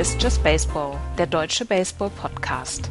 [0.00, 2.90] Ist Just Baseball, der deutsche Baseball-Podcast.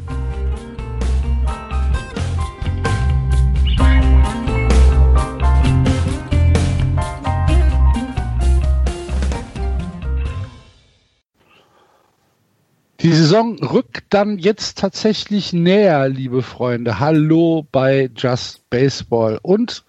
[13.00, 17.00] Die Saison rückt dann jetzt tatsächlich näher, liebe Freunde.
[17.00, 19.83] Hallo bei Just Baseball und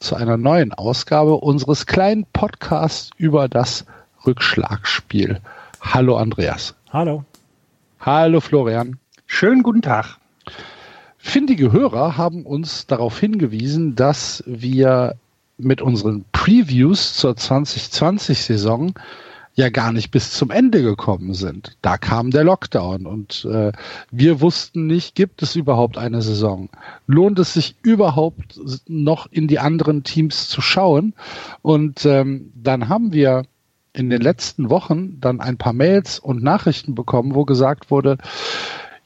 [0.00, 3.86] zu einer neuen Ausgabe unseres kleinen Podcasts über das
[4.26, 5.40] Rückschlagspiel.
[5.84, 6.74] Hallo Andreas.
[6.90, 7.24] Hallo.
[8.00, 8.98] Hallo Florian.
[9.26, 10.18] Schönen guten Tag.
[11.18, 15.14] Findige Hörer haben uns darauf hingewiesen, dass wir
[15.56, 18.94] mit unseren Previews zur 2020-Saison
[19.54, 21.76] ja gar nicht bis zum Ende gekommen sind.
[21.80, 23.70] Da kam der Lockdown und äh,
[24.10, 26.70] wir wussten nicht, gibt es überhaupt eine Saison?
[27.06, 31.14] Lohnt es sich überhaupt noch in die anderen Teams zu schauen?
[31.62, 33.44] Und ähm, dann haben wir
[33.94, 38.18] in den letzten Wochen dann ein paar Mails und Nachrichten bekommen, wo gesagt wurde,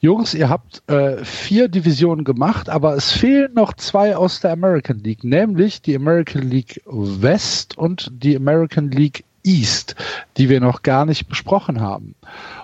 [0.01, 4.99] Jungs, ihr habt äh, vier Divisionen gemacht, aber es fehlen noch zwei aus der American
[4.99, 9.95] League, nämlich die American League West und die American League East,
[10.37, 12.15] die wir noch gar nicht besprochen haben.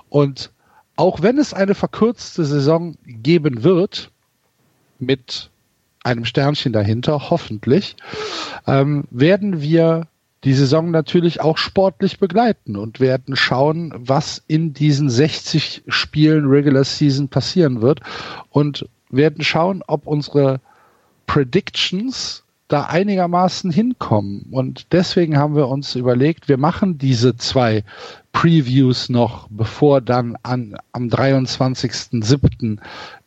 [0.09, 0.51] Und
[0.95, 4.11] auch wenn es eine verkürzte Saison geben wird,
[4.99, 5.49] mit
[6.03, 7.97] einem Sternchen dahinter, hoffentlich,
[8.65, 10.07] ähm, werden wir
[10.45, 16.83] die Saison natürlich auch sportlich begleiten und werden schauen, was in diesen 60 Spielen Regular
[16.83, 18.01] Season passieren wird
[18.51, 20.61] und werden schauen, ob unsere
[21.25, 24.47] Predictions da einigermaßen hinkommen.
[24.51, 27.83] Und deswegen haben wir uns überlegt, wir machen diese zwei
[28.31, 32.77] Previews noch, bevor dann an, am 23.07.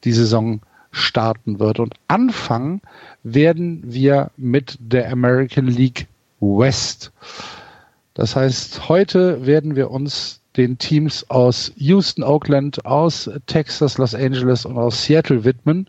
[0.05, 0.61] die Saison
[0.93, 1.81] starten wird.
[1.81, 2.81] Und anfangen
[3.25, 6.07] werden wir mit der American League
[6.41, 7.13] West.
[8.15, 14.65] Das heißt, heute werden wir uns den Teams aus Houston, Oakland, aus Texas, Los Angeles
[14.65, 15.87] und aus Seattle widmen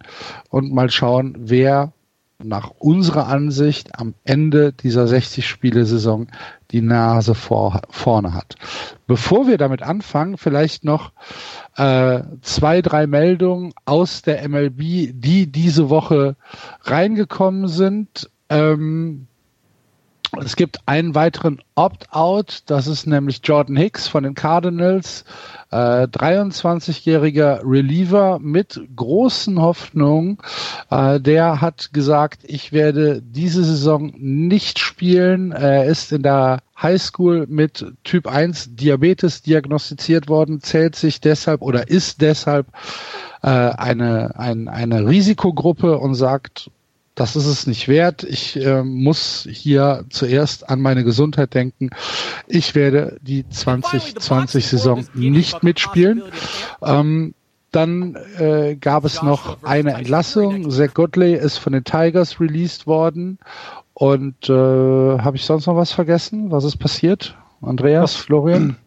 [0.49, 1.91] und mal schauen, wer
[2.41, 6.27] nach unserer Ansicht am Ende dieser 60-Spiele-Saison
[6.71, 8.55] die Nase vor, vorne hat.
[9.07, 11.11] Bevor wir damit anfangen, vielleicht noch
[11.75, 16.35] äh, zwei, drei Meldungen aus der MLB, die diese Woche
[16.83, 18.29] reingekommen sind.
[18.49, 19.27] Ähm,
[20.37, 25.25] es gibt einen weiteren Opt-out, das ist nämlich Jordan Hicks von den Cardinals,
[25.71, 30.37] äh, 23-jähriger Reliever mit großen Hoffnungen.
[30.91, 35.51] Äh, der hat gesagt, ich werde diese Saison nicht spielen.
[35.51, 41.89] Er ist in der Highschool mit Typ 1 Diabetes diagnostiziert worden, zählt sich deshalb oder
[41.89, 42.67] ist deshalb
[43.41, 46.69] äh, eine, ein, eine Risikogruppe und sagt,
[47.19, 48.23] das ist es nicht wert.
[48.23, 51.89] Ich äh, muss hier zuerst an meine Gesundheit denken.
[52.47, 56.23] Ich werde die 2020-Saison nicht mitspielen.
[56.81, 57.33] Ähm,
[57.71, 60.71] dann äh, gab es noch eine Entlassung.
[60.71, 63.37] Zach Godley ist von den Tigers released worden.
[63.93, 66.51] Und äh, habe ich sonst noch was vergessen?
[66.51, 67.35] Was ist passiert?
[67.61, 68.77] Andreas, Florian?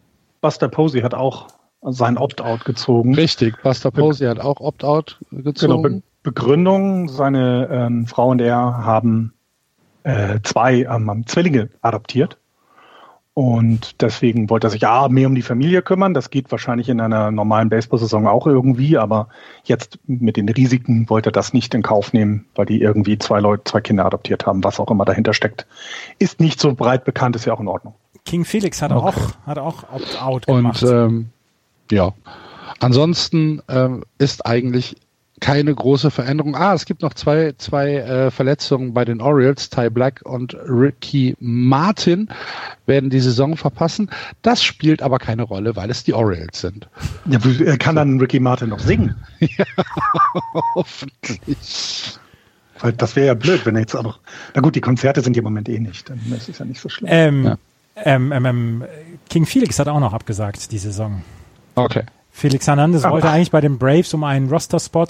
[0.41, 1.49] Buster Posey hat auch
[1.83, 3.13] sein Opt-out gezogen.
[3.13, 5.83] Richtig, Buster Posey hat auch Opt-out gezogen.
[5.83, 9.33] Genau, Begründung, seine ähm, Frau und er haben
[10.03, 12.37] äh, zwei ähm, Zwillinge adoptiert.
[13.35, 16.13] Und deswegen wollte er sich A, mehr um die Familie kümmern.
[16.13, 19.27] Das geht wahrscheinlich in einer normalen Baseball-Saison auch irgendwie, aber
[19.63, 23.39] jetzt mit den Risiken wollte er das nicht in Kauf nehmen, weil die irgendwie zwei
[23.39, 25.65] Leute, zwei Kinder adoptiert haben, was auch immer dahinter steckt.
[26.19, 27.95] Ist nicht so breit bekannt, ist ja auch in Ordnung.
[28.23, 29.01] King Felix hat okay.
[29.01, 30.83] auch, hat auch Opt-out gemacht.
[30.83, 31.29] Und ähm,
[31.89, 32.13] ja,
[32.79, 34.95] ansonsten ähm, ist eigentlich
[35.43, 36.55] keine große Veränderung.
[36.55, 39.69] Ah, es gibt noch zwei, zwei äh, Verletzungen bei den Orioles.
[39.69, 42.29] Ty Black und Ricky Martin
[42.85, 44.09] werden die Saison verpassen.
[44.41, 46.87] Das spielt aber keine Rolle, weil es die Orioles sind.
[47.25, 49.15] Ja, kann dann Ricky Martin noch singen?
[49.39, 49.65] ja,
[50.75, 52.17] hoffentlich.
[52.79, 54.21] Weil das wäre ja blöd, wenn er jetzt auch noch.
[54.55, 56.09] Na gut, die Konzerte sind im Moment eh nicht.
[56.09, 57.09] Dann ist es ja nicht so schlimm.
[57.11, 57.57] Ähm, ja.
[57.97, 58.83] ähm, ähm, ähm
[59.29, 61.21] King Felix hat auch noch abgesagt, die Saison.
[61.75, 62.03] Okay.
[62.35, 65.05] Felix Hernandez wollte eigentlich bei den Braves um einen Roster-Spot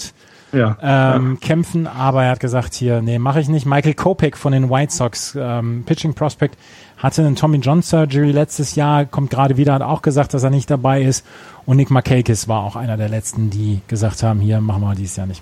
[0.52, 1.48] ja, ähm, ja.
[1.48, 3.66] kämpfen, aber er hat gesagt, hier, nee, mache ich nicht.
[3.66, 6.58] Michael Kopek von den White Sox, ähm, Pitching Prospect,
[6.98, 10.50] hatte einen Tommy John Surgery letztes Jahr, kommt gerade wieder, hat auch gesagt, dass er
[10.50, 11.26] nicht dabei ist.
[11.66, 15.16] Und Nick Markakis war auch einer der letzten, die gesagt haben, hier, machen wir dieses
[15.16, 15.42] Jahr nicht.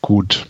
[0.00, 0.46] Gut.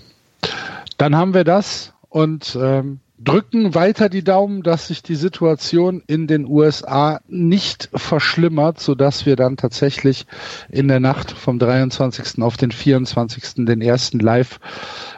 [0.99, 6.27] Dann haben wir das und ähm, drücken weiter die Daumen, dass sich die Situation in
[6.27, 10.27] den USA nicht verschlimmert, so dass wir dann tatsächlich
[10.71, 12.43] in der Nacht vom 23.
[12.43, 13.65] auf den 24.
[13.67, 14.61] den ersten Live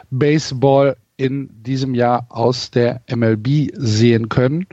[0.09, 4.67] Baseball in diesem Jahr aus der MLB sehen können.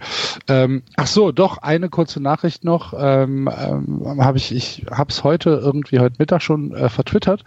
[0.46, 2.94] Ähm, ach so, doch eine kurze Nachricht noch.
[2.96, 7.42] Ähm, ähm, habe ich, ich habe es heute irgendwie heute Mittag schon äh, vertwittert.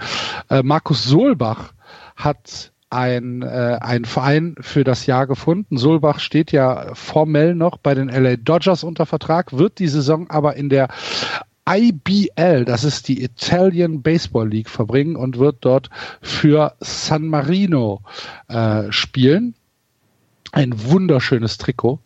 [0.50, 1.72] Äh, Markus Solbach
[2.18, 5.78] hat ein, äh, ein Verein für das Jahr gefunden.
[5.78, 10.56] Solbach steht ja formell noch bei den LA Dodgers unter Vertrag, wird die Saison aber
[10.56, 10.88] in der
[11.70, 15.92] IBL, das ist die Italian Baseball League, verbringen und wird dort
[16.22, 18.02] für San Marino
[18.48, 19.54] äh, spielen.
[20.52, 22.00] Ein wunderschönes Trikot,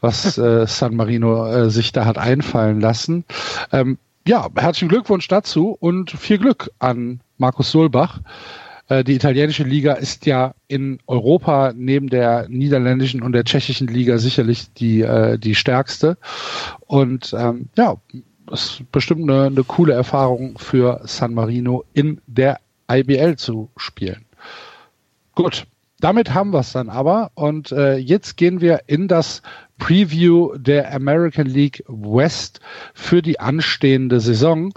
[0.00, 3.24] was äh, San Marino äh, sich da hat einfallen lassen.
[3.72, 8.20] Ähm, ja, herzlichen Glückwunsch dazu und viel Glück an Markus Solbach.
[8.88, 14.18] Äh, die italienische Liga ist ja in Europa neben der niederländischen und der tschechischen Liga
[14.18, 16.16] sicherlich die, äh, die stärkste.
[16.86, 17.96] Und ähm, ja,
[18.50, 24.24] ist bestimmt eine, eine coole Erfahrung für San Marino in der IBL zu spielen.
[25.34, 25.66] Gut,
[26.00, 27.30] damit haben wir es dann aber.
[27.34, 29.42] Und äh, jetzt gehen wir in das
[29.78, 32.60] Preview der American League West
[32.94, 34.72] für die anstehende Saison.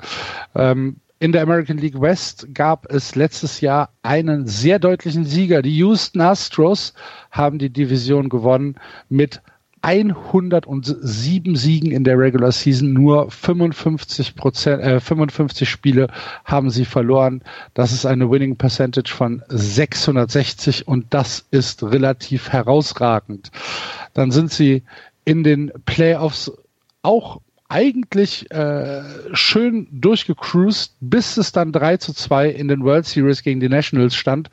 [0.56, 5.62] Ähm, in der American League West gab es letztes Jahr einen sehr deutlichen Sieger.
[5.62, 6.96] Die Houston Astros
[7.30, 8.74] haben die Division gewonnen
[9.08, 9.40] mit
[9.84, 16.08] 107 Siegen in der Regular Season, nur 55 Prozent, äh, 55 Spiele
[16.44, 17.44] haben sie verloren.
[17.76, 23.52] Das ist eine Winning Percentage von 660 und das ist relativ herausragend.
[24.16, 24.82] Dann sind sie
[25.24, 26.52] in den Playoffs
[27.04, 27.42] auch
[27.72, 29.02] eigentlich äh,
[29.32, 34.14] schön durchgecruised, bis es dann 3 zu 2 in den World Series gegen die Nationals
[34.14, 34.50] stand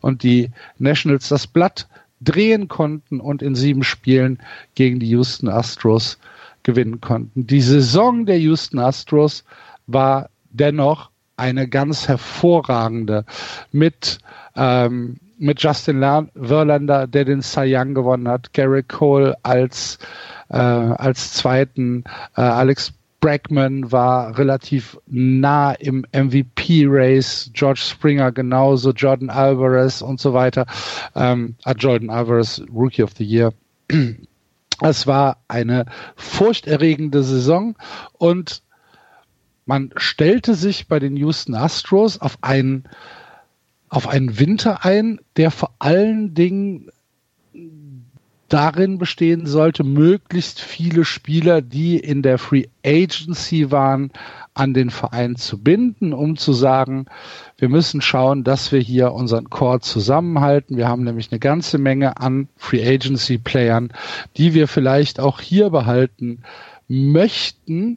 [0.00, 1.86] und die Nationals das Blatt
[2.22, 4.38] drehen konnten und in sieben Spielen
[4.74, 6.18] gegen die Houston Astros
[6.62, 7.46] gewinnen konnten.
[7.46, 9.44] Die Saison der Houston Astros
[9.86, 13.26] war dennoch eine ganz hervorragende
[13.70, 14.18] mit
[14.56, 16.00] ähm, mit Justin
[16.40, 19.98] Verlander, der den Cy Young gewonnen hat, Garrett Cole als
[20.52, 22.04] äh, als zweiten,
[22.36, 30.34] äh, Alex Bregman war relativ nah im MVP-Race, George Springer genauso, Jordan Alvarez und so
[30.34, 30.66] weiter.
[31.14, 33.52] Ähm, äh, Jordan Alvarez, Rookie of the Year.
[34.84, 37.76] Es war eine furchterregende Saison
[38.18, 38.62] und
[39.64, 42.88] man stellte sich bei den Houston Astros auf einen,
[43.88, 46.90] auf einen Winter ein, der vor allen Dingen
[48.52, 54.12] darin bestehen sollte, möglichst viele Spieler, die in der Free Agency waren,
[54.52, 57.06] an den Verein zu binden, um zu sagen,
[57.56, 60.76] wir müssen schauen, dass wir hier unseren Core zusammenhalten.
[60.76, 63.92] Wir haben nämlich eine ganze Menge an Free Agency Playern,
[64.36, 66.42] die wir vielleicht auch hier behalten
[66.88, 67.96] möchten.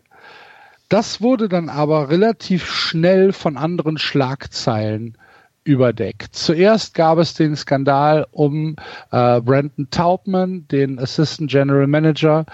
[0.87, 5.17] Das wurde dann aber relativ schnell von anderen Schlagzeilen
[5.65, 6.35] überdeckt.
[6.35, 8.77] Zuerst gab es den Skandal um
[9.11, 12.45] äh, Brandon Taubman, den Assistant General Manager,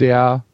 [0.00, 0.44] der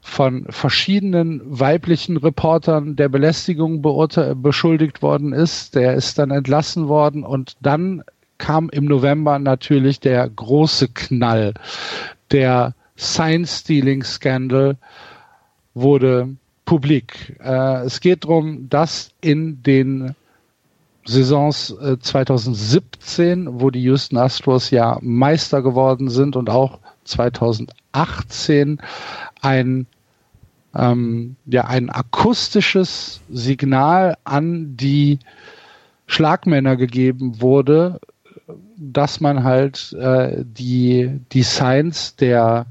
[0.00, 5.74] von verschiedenen weiblichen Reportern der Belästigung beschuldigt worden ist.
[5.74, 8.02] Der ist dann entlassen worden und dann
[8.38, 11.54] kam im November natürlich der große Knall.
[12.30, 14.76] Der Sign-Stealing-Scandal
[15.74, 17.36] wurde publik.
[17.42, 20.14] Äh, es geht darum, dass in den
[21.08, 28.80] Saisons äh, 2017, wo die Houston Astros ja Meister geworden sind und auch 2018
[29.40, 29.86] ein
[30.74, 35.18] ähm, ja ein akustisches Signal an die
[36.06, 38.00] Schlagmänner gegeben wurde,
[38.76, 42.66] dass man halt äh, die die Signs der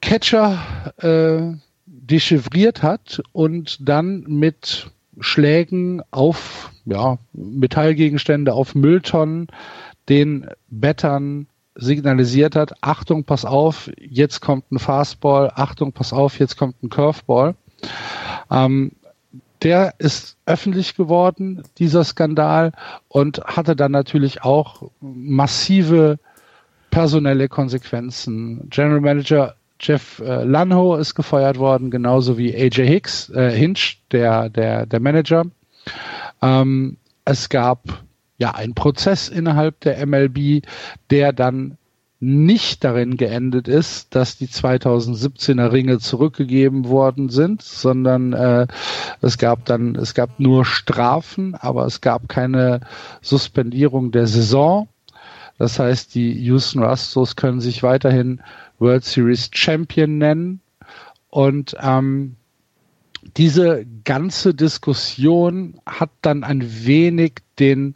[0.00, 0.58] Catcher
[0.96, 1.54] äh,
[1.84, 4.90] dechiffriert hat und dann mit
[5.20, 9.48] Schlägen auf ja, Metallgegenstände, auf Mülltonnen
[10.08, 16.56] den Bettern signalisiert hat, Achtung, pass auf, jetzt kommt ein Fastball, Achtung, pass auf, jetzt
[16.56, 17.56] kommt ein Curveball.
[18.50, 18.92] Ähm,
[19.62, 22.72] der ist öffentlich geworden, dieser Skandal,
[23.08, 26.18] und hatte dann natürlich auch massive
[26.90, 28.68] personelle Konsequenzen.
[28.68, 29.56] General Manager
[29.86, 35.00] Jeff äh, Lanho ist gefeuert worden, genauso wie AJ Hicks, äh, Hinch, der, der, der
[35.00, 35.44] Manager.
[36.40, 38.02] Ähm, es gab
[38.38, 40.62] ja einen Prozess innerhalb der MLB,
[41.10, 41.76] der dann
[42.20, 48.66] nicht darin geendet ist, dass die 2017er Ringe zurückgegeben worden sind, sondern äh,
[49.20, 52.80] es gab dann, es gab nur Strafen, aber es gab keine
[53.20, 54.88] Suspendierung der Saison.
[55.58, 58.40] Das heißt, die Houston Astros können sich weiterhin
[58.84, 60.60] World Series Champion nennen.
[61.30, 62.36] Und ähm,
[63.36, 67.94] diese ganze Diskussion hat dann ein wenig den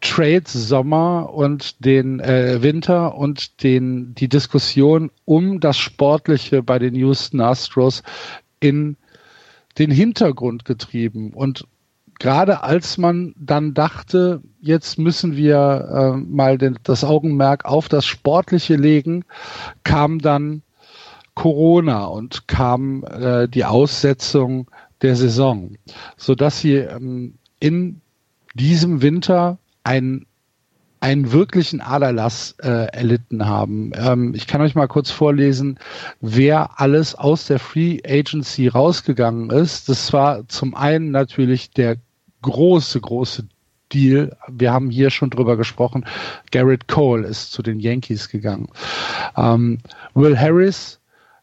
[0.00, 6.94] Trades Sommer und den äh, Winter und den die Diskussion um das Sportliche bei den
[6.94, 8.02] Houston Astros
[8.60, 8.96] in
[9.78, 11.66] den Hintergrund getrieben und
[12.18, 18.06] gerade als man dann dachte, jetzt müssen wir äh, mal den, das Augenmerk auf das
[18.06, 19.24] Sportliche legen,
[19.84, 20.62] kam dann
[21.34, 24.70] Corona und kam äh, die Aussetzung
[25.02, 25.76] der Saison,
[26.16, 28.00] so dass sie ähm, in
[28.54, 30.26] diesem Winter einen
[30.98, 33.92] einen wirklichen Aderlass äh, erlitten haben.
[33.94, 35.78] Ähm, ich kann euch mal kurz vorlesen,
[36.20, 39.88] wer alles aus der Free Agency rausgegangen ist.
[39.90, 41.98] Das war zum einen natürlich der
[42.46, 43.44] große, große
[43.92, 44.36] Deal.
[44.48, 46.04] Wir haben hier schon drüber gesprochen.
[46.50, 48.68] Garrett Cole ist zu den Yankees gegangen.
[49.36, 49.78] Ähm,
[50.14, 50.98] Will Harris,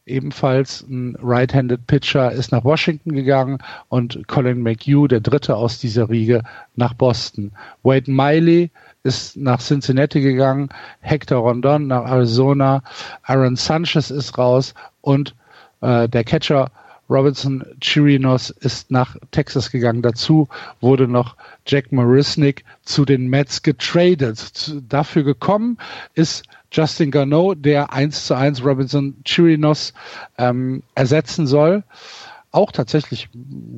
[0.05, 6.09] ebenfalls ein Right-Handed Pitcher, ist nach Washington gegangen und Colin McHugh, der dritte aus dieser
[6.09, 6.43] Riege,
[6.75, 7.51] nach Boston.
[7.83, 8.71] Wade Miley
[9.03, 10.69] ist nach Cincinnati gegangen,
[11.01, 12.81] Hector Rondon nach Arizona,
[13.23, 15.35] Aaron Sanchez ist raus und
[15.81, 16.71] äh, der Catcher
[17.09, 20.01] Robinson Chirinos ist nach Texas gegangen.
[20.01, 20.47] Dazu
[20.81, 21.35] wurde noch
[21.67, 24.75] Jack Marisnik zu den Mets getradet.
[24.87, 25.77] Dafür gekommen
[26.13, 29.93] ist Justin Garneau, der 1 zu 1 Robinson Chirinos
[30.37, 31.83] ähm, ersetzen soll.
[32.51, 33.29] Auch tatsächlich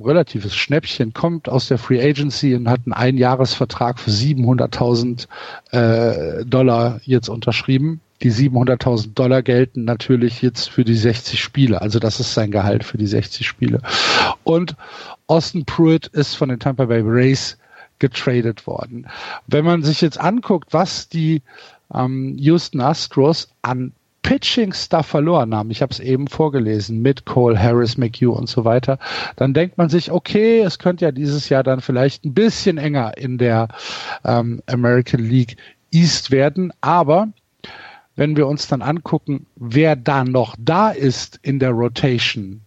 [0.04, 5.28] relatives Schnäppchen, kommt aus der Free Agency und hat einen Einjahresvertrag für 700.000
[5.72, 11.82] äh, Dollar jetzt unterschrieben die 700.000 Dollar gelten natürlich jetzt für die 60 Spiele.
[11.82, 13.82] Also das ist sein Gehalt für die 60 Spiele.
[14.44, 14.76] Und
[15.28, 17.58] Austin Pruitt ist von den Tampa Bay Rays
[18.00, 19.08] getradet worden.
[19.48, 21.42] Wenn man sich jetzt anguckt, was die
[21.94, 27.62] ähm, Houston Astros an Pitching Stuff verloren haben, ich habe es eben vorgelesen, mit Cole,
[27.62, 28.98] Harris, McHugh und so weiter,
[29.36, 33.18] dann denkt man sich, okay, es könnte ja dieses Jahr dann vielleicht ein bisschen enger
[33.18, 33.68] in der
[34.24, 35.58] ähm, American League
[35.92, 37.30] East werden, aber
[38.16, 42.62] wenn wir uns dann angucken, wer da noch da ist in der Rotation,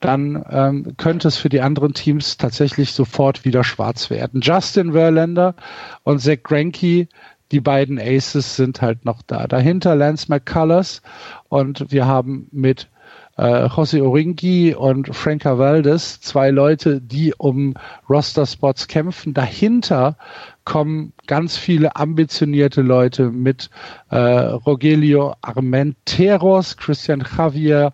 [0.00, 4.40] dann ähm, könnte es für die anderen Teams tatsächlich sofort wieder schwarz werden.
[4.42, 5.54] Justin Verlander
[6.02, 7.08] und Zach Greinke,
[7.52, 9.46] die beiden Aces sind halt noch da.
[9.46, 11.02] Dahinter Lance McCullers
[11.48, 12.88] und wir haben mit
[13.36, 17.74] äh, José Oringi und Frank Valdez, zwei Leute, die um
[18.08, 19.34] Roster-Spots kämpfen.
[19.34, 20.16] Dahinter
[20.64, 23.70] kommen ganz viele ambitionierte Leute mit
[24.10, 27.92] äh, Rogelio Armenteros, Christian Javier,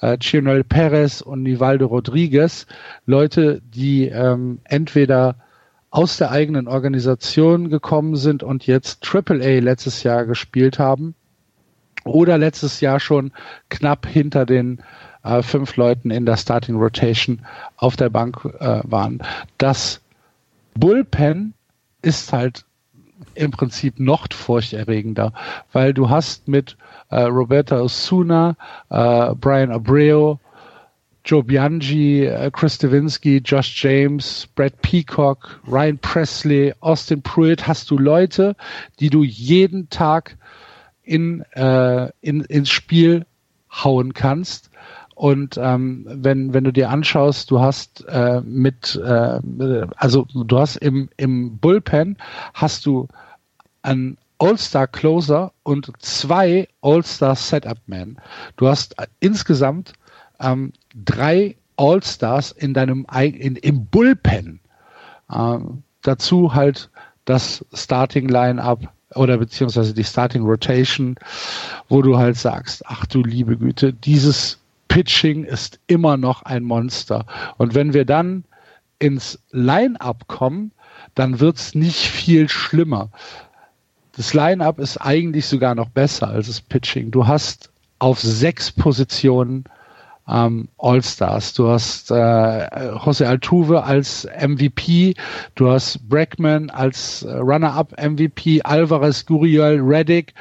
[0.00, 2.66] äh, Chionel Perez und Nivaldo Rodriguez.
[3.06, 5.36] Leute, die ähm, entweder
[5.90, 11.14] aus der eigenen Organisation gekommen sind und jetzt AAA letztes Jahr gespielt haben
[12.04, 13.32] oder letztes Jahr schon
[13.68, 14.82] knapp hinter den
[15.24, 17.40] äh, fünf Leuten in der Starting Rotation
[17.76, 19.22] auf der Bank äh, waren.
[19.58, 20.00] Das
[20.74, 21.54] Bullpen
[22.02, 22.64] ist halt
[23.34, 25.32] im Prinzip noch furchterregender,
[25.72, 26.76] weil du hast mit
[27.10, 28.56] äh, Roberta Osuna,
[28.90, 30.36] äh, Brian Abreu,
[31.24, 37.98] Joe Bianchi, äh, Chris Stavinsky, Josh James, Brad Peacock, Ryan Presley, Austin Pruitt, hast du
[37.98, 38.56] Leute,
[38.98, 40.37] die du jeden Tag
[41.08, 43.26] in, äh, in, ins Spiel
[43.70, 44.70] hauen kannst
[45.18, 49.40] und ähm, wenn, wenn du dir anschaust, du hast äh, mit, äh,
[49.96, 52.16] also du hast im, im Bullpen
[52.54, 53.08] hast du
[53.82, 58.20] einen All-Star Closer und zwei All-Star Setup Men.
[58.56, 59.94] Du hast insgesamt
[60.38, 64.60] ähm, drei All-Stars in deinem in, im Bullpen.
[65.34, 66.90] Ähm, dazu halt
[67.24, 71.16] das Starting Line-up oder beziehungsweise die Starting Rotation,
[71.88, 77.26] wo du halt sagst, ach du liebe Güte, dieses Pitching ist immer noch ein Monster.
[77.56, 78.44] Und wenn wir dann
[78.98, 80.72] ins Line-up kommen,
[81.14, 83.10] dann wird's nicht viel schlimmer.
[84.16, 87.10] Das Line-up ist eigentlich sogar noch besser als das Pitching.
[87.10, 89.64] Du hast auf sechs Positionen
[90.28, 91.54] ähm, All-Stars.
[91.54, 95.14] Du hast äh, Jose Altuve als MVP,
[95.54, 100.34] du hast Brackman als äh, Runner-up MVP, Alvarez, Guriel, Reddick.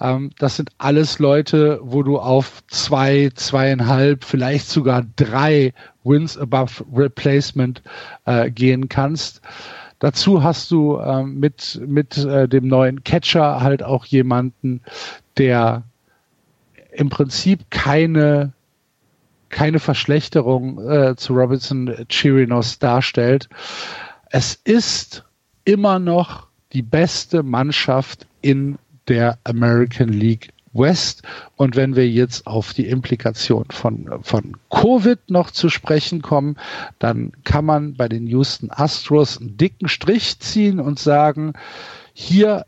[0.00, 5.72] Ähm, das sind alles Leute, wo du auf zwei, zweieinhalb, vielleicht sogar drei
[6.04, 7.82] Wins above Replacement
[8.26, 9.40] äh, gehen kannst.
[9.98, 14.82] Dazu hast du ähm, mit, mit äh, dem neuen Catcher halt auch jemanden,
[15.38, 15.84] der
[16.92, 18.52] im Prinzip keine,
[19.54, 23.48] keine Verschlechterung äh, zu Robinson Chirinos darstellt.
[24.30, 25.24] Es ist
[25.64, 31.22] immer noch die beste Mannschaft in der American League West.
[31.54, 36.56] Und wenn wir jetzt auf die Implikation von, von Covid noch zu sprechen kommen,
[36.98, 41.52] dann kann man bei den Houston Astros einen dicken Strich ziehen und sagen,
[42.12, 42.66] hier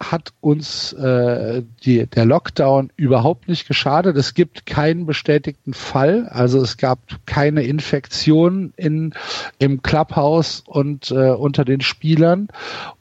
[0.00, 4.16] hat uns äh, die, der Lockdown überhaupt nicht geschadet.
[4.16, 6.28] Es gibt keinen bestätigten Fall.
[6.28, 9.14] Also es gab keine Infektion in,
[9.58, 12.48] im Clubhouse und äh, unter den Spielern.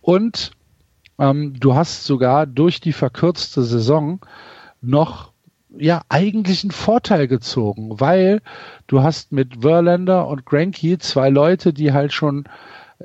[0.01, 0.51] Und
[1.19, 4.19] ähm, du hast sogar durch die verkürzte Saison
[4.81, 5.31] noch
[5.77, 8.41] ja eigentlich einen Vorteil gezogen, weil
[8.87, 12.45] du hast mit Verlander und Granky zwei Leute, die halt schon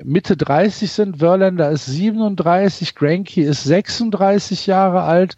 [0.03, 1.17] Mitte 30 sind.
[1.17, 5.35] Verlander ist 37, Granky ist 36 Jahre alt.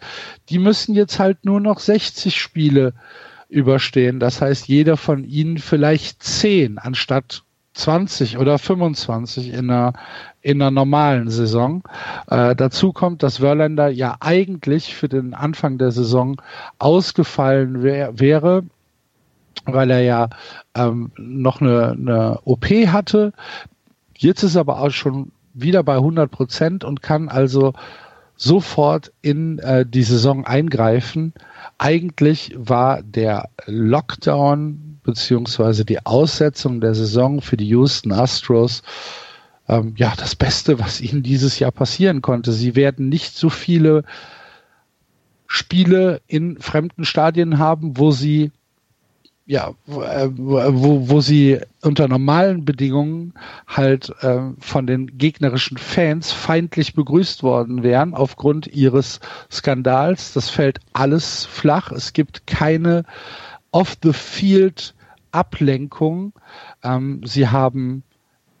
[0.48, 2.94] Die müssen jetzt halt nur noch 60 Spiele
[3.48, 4.20] überstehen.
[4.20, 7.42] Das heißt, jeder von ihnen vielleicht 10 anstatt
[7.74, 9.92] 20 oder 25 in einer,
[10.42, 11.82] in einer normalen Saison.
[12.28, 16.40] Äh, dazu kommt, dass Verlander ja eigentlich für den Anfang der Saison
[16.78, 18.62] ausgefallen wär, wäre,
[19.66, 20.30] weil er ja
[20.76, 23.32] ähm, noch eine, eine OP hatte.
[24.24, 27.74] Jetzt ist er aber auch schon wieder bei 100 Prozent und kann also
[28.36, 31.34] sofort in äh, die Saison eingreifen.
[31.78, 38.82] Eigentlich war der Lockdown beziehungsweise die Aussetzung der Saison für die Houston Astros
[39.68, 42.52] ähm, ja das Beste, was ihnen dieses Jahr passieren konnte.
[42.52, 44.04] Sie werden nicht so viele
[45.46, 48.50] Spiele in fremden Stadien haben, wo sie
[49.46, 53.34] ja, äh, wo, wo sie unter normalen Bedingungen
[53.66, 59.20] halt äh, von den gegnerischen Fans feindlich begrüßt worden wären aufgrund ihres
[59.50, 60.32] Skandals.
[60.32, 61.92] Das fällt alles flach.
[61.92, 63.04] Es gibt keine
[63.70, 64.94] off-the-field
[65.30, 66.32] Ablenkung.
[66.82, 68.02] Ähm, sie haben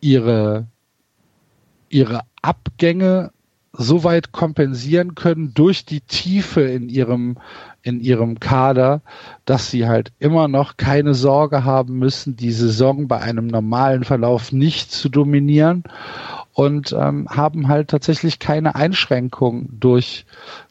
[0.00, 0.66] ihre
[1.88, 3.30] ihre Abgänge
[3.76, 7.38] so weit kompensieren können durch die Tiefe in ihrem
[7.82, 9.02] in ihrem Kader,
[9.44, 14.52] dass sie halt immer noch keine Sorge haben müssen, die Saison bei einem normalen Verlauf
[14.52, 15.84] nicht zu dominieren
[16.54, 20.24] und ähm, haben halt tatsächlich keine Einschränkung durch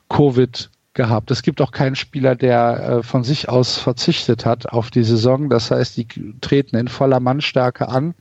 [0.09, 1.29] Covid gehabt.
[1.29, 5.49] Es gibt auch keinen Spieler, der äh, von sich aus verzichtet hat auf die Saison.
[5.49, 6.07] Das heißt, die
[6.41, 8.15] treten in voller Mannstärke an.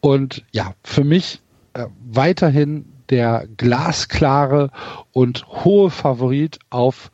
[0.00, 1.40] Und ja, für mich
[1.72, 4.70] äh, weiterhin der glasklare
[5.12, 7.10] und hohe Favorit auf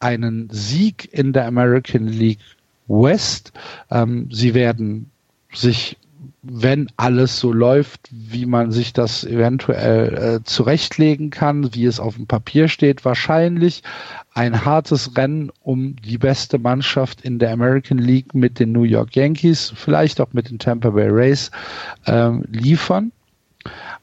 [0.00, 2.40] einen Sieg in der American League
[2.86, 3.52] West.
[3.90, 5.10] Ähm, sie werden
[5.52, 5.96] sich,
[6.42, 12.16] wenn alles so läuft, wie man sich das eventuell äh, zurechtlegen kann, wie es auf
[12.16, 13.82] dem Papier steht, wahrscheinlich
[14.34, 19.16] ein hartes Rennen um die beste Mannschaft in der American League mit den New York
[19.16, 21.50] Yankees, vielleicht auch mit den Tampa Bay Rays
[22.06, 23.12] ähm, liefern.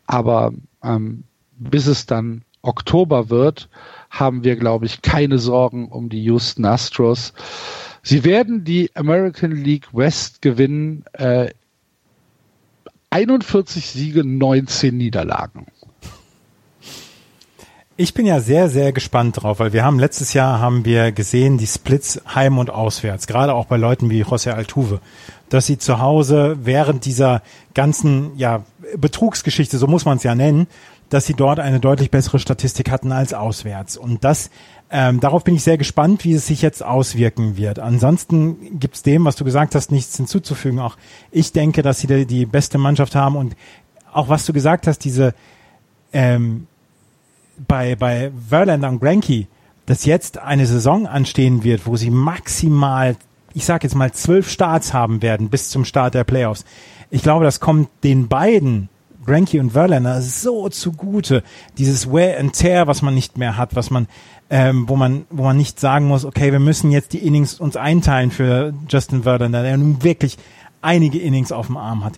[0.08, 1.24] Aber ähm,
[1.70, 3.70] bis es dann Oktober wird,
[4.10, 7.34] haben wir, glaube ich, keine Sorgen um die Houston Astros.
[8.04, 11.04] Sie werden die American League West gewinnen.
[11.14, 11.52] Äh,
[13.10, 15.68] 41 Siege, 19 Niederlagen.
[17.98, 21.58] Ich bin ja sehr, sehr gespannt drauf, weil wir haben letztes Jahr haben wir gesehen,
[21.58, 25.02] die Splits heim und auswärts, gerade auch bei Leuten wie José Altuve,
[25.50, 27.44] dass sie zu Hause während dieser
[27.74, 28.64] ganzen ja,
[28.98, 30.68] Betrugsgeschichte, so muss man es ja nennen,
[31.12, 33.98] dass sie dort eine deutlich bessere Statistik hatten als auswärts.
[33.98, 34.50] Und das,
[34.90, 37.80] ähm, darauf bin ich sehr gespannt, wie es sich jetzt auswirken wird.
[37.80, 40.80] Ansonsten gibt's dem, was du gesagt hast, nichts hinzuzufügen.
[40.80, 40.96] Auch
[41.30, 43.58] ich denke, dass sie die, die beste Mannschaft haben und
[44.14, 45.36] auch was du gesagt hast, diese
[46.14, 46.68] ähm,
[47.68, 49.48] bei bei Verlander und Granky,
[49.86, 53.18] dass jetzt eine Saison anstehen wird, wo sie maximal,
[53.54, 56.64] ich sag jetzt mal zwölf Starts haben werden bis zum Start der Playoffs.
[57.10, 58.88] Ich glaube, das kommt den beiden
[59.26, 61.44] Granky und Verlander so zugute.
[61.78, 64.08] Dieses Wear and Tear, was man nicht mehr hat, was man,
[64.50, 67.76] ähm, wo man, wo man nicht sagen muss, okay, wir müssen jetzt die Innings uns
[67.76, 70.38] einteilen für Justin Verlander, der nun wirklich
[70.82, 72.14] einige Innings auf dem Arm hat.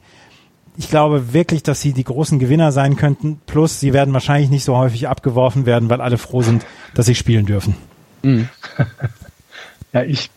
[0.75, 3.39] Ich glaube wirklich, dass sie die großen Gewinner sein könnten.
[3.45, 7.15] Plus, sie werden wahrscheinlich nicht so häufig abgeworfen werden, weil alle froh sind, dass sie
[7.15, 7.75] spielen dürfen.
[8.23, 8.49] Mhm.
[9.93, 10.31] ja, ich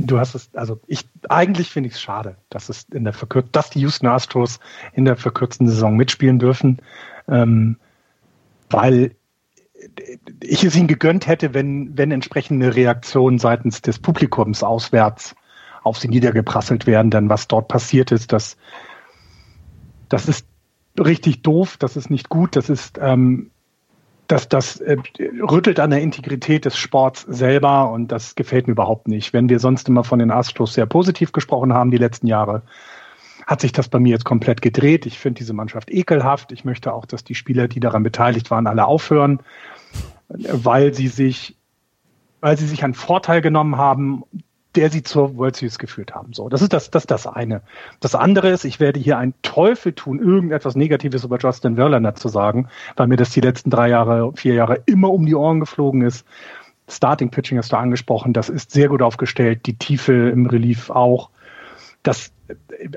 [0.00, 3.42] Du hast es, also ich eigentlich finde ich es schade, dass es in der verkür
[3.42, 4.60] dass die Houston Astros
[4.92, 6.78] in der verkürzten Saison mitspielen dürfen,
[7.26, 7.78] ähm,
[8.70, 9.16] weil
[10.40, 15.34] ich es ihnen gegönnt hätte, wenn, wenn entsprechende Reaktionen seitens des Publikums auswärts
[15.82, 18.56] auf sie niedergeprasselt werden, denn was dort passiert ist, das,
[20.08, 20.46] das ist
[20.98, 23.50] richtig doof, das ist nicht gut, das ist ähm,
[24.28, 24.96] das, das äh,
[25.42, 29.32] rüttelt an der Integrität des Sports selber und das gefällt mir überhaupt nicht.
[29.32, 32.62] Wenn wir sonst immer von den Astros sehr positiv gesprochen haben die letzten Jahre,
[33.46, 35.06] hat sich das bei mir jetzt komplett gedreht.
[35.06, 36.52] Ich finde diese Mannschaft ekelhaft.
[36.52, 39.40] Ich möchte auch, dass die Spieler, die daran beteiligt waren, alle aufhören,
[40.28, 41.56] weil sie sich
[42.40, 44.22] weil sie sich einen Vorteil genommen haben,
[44.78, 46.32] der sie zur World Series geführt haben.
[46.32, 47.62] So, das ist das, das, das eine.
[47.98, 52.28] Das andere ist, ich werde hier einen Teufel tun, irgendetwas Negatives über Justin Verlander zu
[52.28, 56.02] sagen, weil mir das die letzten drei Jahre, vier Jahre immer um die Ohren geflogen
[56.02, 56.24] ist.
[56.86, 61.30] Starting Pitching hast du angesprochen, das ist sehr gut aufgestellt, die Tiefe im Relief auch.
[62.04, 62.30] Das,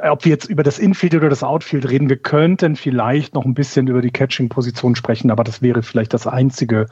[0.03, 3.55] ob wir jetzt über das Infield oder das Outfield reden, wir könnten vielleicht noch ein
[3.55, 6.85] bisschen über die Catching-Position sprechen, aber das wäre vielleicht das Einzige,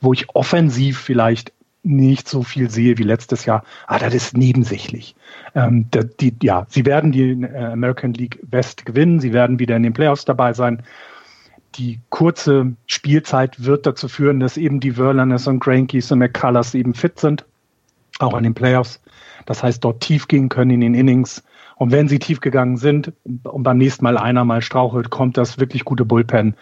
[0.00, 3.64] wo ich offensiv vielleicht nicht so viel sehe wie letztes Jahr.
[3.86, 5.14] Ah, das ist nebensächlich.
[5.54, 5.86] Ähm,
[6.20, 9.92] die, ja, sie werden die äh, American League West gewinnen, sie werden wieder in den
[9.92, 10.82] Playoffs dabei sein.
[11.76, 16.94] Die kurze Spielzeit wird dazu führen, dass eben die Verlanders und Grankies und McCullers eben
[16.94, 17.46] fit sind,
[18.18, 19.00] auch in den Playoffs.
[19.46, 21.42] Das heißt, dort tief gehen können in den Innings.
[21.76, 23.12] Und wenn sie tief gegangen sind
[23.44, 26.54] und beim nächsten Mal einer mal strauchelt, kommt das wirklich gute Bullpen.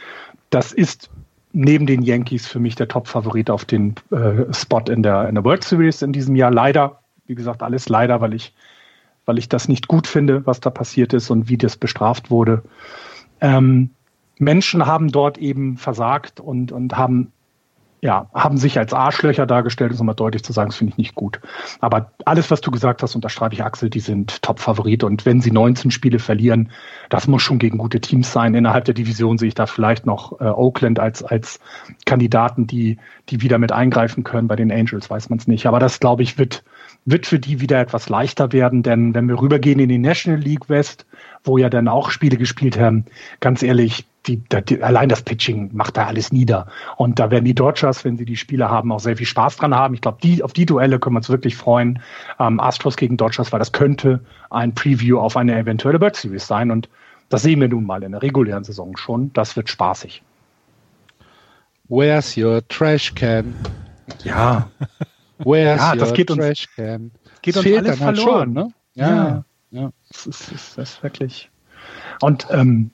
[0.51, 1.11] Das ist
[1.53, 5.45] neben den Yankees für mich der Top-Favorit auf den äh, Spot in der, in der
[5.45, 6.51] World Series in diesem Jahr.
[6.51, 8.55] Leider, wie gesagt, alles leider, weil ich,
[9.25, 12.63] weil ich das nicht gut finde, was da passiert ist und wie das bestraft wurde.
[13.41, 13.91] Ähm,
[14.39, 17.33] Menschen haben dort eben versagt und, und haben
[18.01, 21.15] ja, haben sich als Arschlöcher dargestellt, ist nochmal deutlich zu sagen, das finde ich nicht
[21.15, 21.41] gut.
[21.81, 25.03] Aber alles, was du gesagt hast, unterschreibe ich Axel, die sind Top-Favorit.
[25.03, 26.71] Und wenn sie 19 Spiele verlieren,
[27.09, 28.55] das muss schon gegen gute Teams sein.
[28.55, 31.59] Innerhalb der Division sehe ich da vielleicht noch äh, Oakland als, als
[32.07, 32.99] Kandidaten, die,
[33.31, 34.47] die wieder mit eingreifen können.
[34.47, 35.67] Bei den Angels weiß man es nicht.
[35.67, 36.63] Aber das, glaube ich, wird,
[37.05, 38.85] wird für die wieder etwas leichter werden.
[38.85, 41.05] Denn wenn wir rübergehen in die National League West,
[41.43, 43.07] wo ja dann auch Spiele gespielt haben,
[43.41, 46.67] ganz ehrlich, die, die, allein das Pitching macht da alles nieder.
[46.97, 49.75] Und da werden die Dodgers, wenn sie die Spiele haben, auch sehr viel Spaß dran
[49.75, 49.95] haben.
[49.95, 52.01] Ich glaube, die, auf die Duelle können wir uns wirklich freuen.
[52.39, 56.71] Ähm, Astros gegen Dodgers, weil das könnte ein Preview auf eine eventuelle World Series sein.
[56.71, 56.89] Und
[57.29, 59.33] das sehen wir nun mal in der regulären Saison schon.
[59.33, 60.23] Das wird spaßig.
[61.89, 63.55] Where's your trash can?
[64.23, 64.69] Ja.
[65.39, 67.11] Where's ja, das your geht trash uns, can?
[67.41, 68.73] Geht uns alles verloren, halt schon, ne?
[68.95, 69.09] Ja.
[69.09, 69.45] ja.
[69.71, 69.91] ja.
[70.11, 71.51] Das, ist, das ist wirklich.
[72.21, 72.91] Und ähm,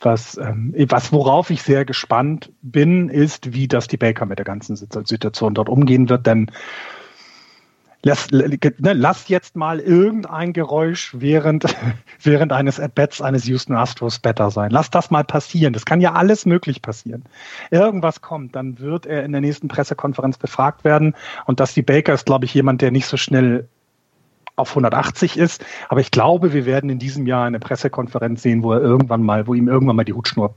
[0.00, 4.44] was, ähm, was worauf ich sehr gespannt bin, ist, wie das die Baker mit der
[4.44, 6.50] ganzen Situation dort umgehen wird, denn
[8.02, 11.64] lass, ne, lass jetzt mal irgendein Geräusch während,
[12.22, 14.70] während eines At-Bats eines Houston Astros better sein.
[14.70, 15.72] Lass das mal passieren.
[15.72, 17.24] Das kann ja alles möglich passieren.
[17.70, 21.14] Irgendwas kommt, dann wird er in der nächsten Pressekonferenz befragt werden
[21.46, 23.68] und die Baker ist, glaube ich, jemand, der nicht so schnell
[24.60, 25.64] auf 180 ist.
[25.88, 29.46] Aber ich glaube, wir werden in diesem Jahr eine Pressekonferenz sehen, wo er irgendwann mal,
[29.46, 30.54] wo ihm irgendwann mal die Hutschnur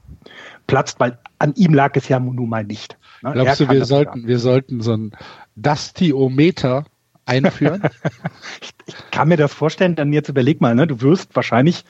[0.66, 2.96] platzt, weil an ihm lag es ja nun mal nicht.
[3.22, 3.32] Ne?
[3.32, 5.12] Glaubst du, wir sollten, wir sollten so ein
[5.56, 6.84] Dustiometer
[7.26, 7.82] einführen?
[8.60, 11.84] ich, ich, kann mir das vorstellen, dann jetzt überleg mal, ne, du wirst wahrscheinlich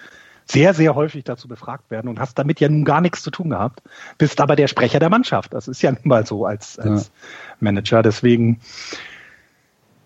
[0.47, 3.51] sehr, sehr häufig dazu befragt werden und hast damit ja nun gar nichts zu tun
[3.51, 3.83] gehabt,
[4.19, 5.55] bist aber der Sprecher der Mannschaft.
[5.55, 7.13] Das ist ja nun mal so als, als ja.
[7.61, 8.03] Manager.
[8.03, 8.61] Deswegen,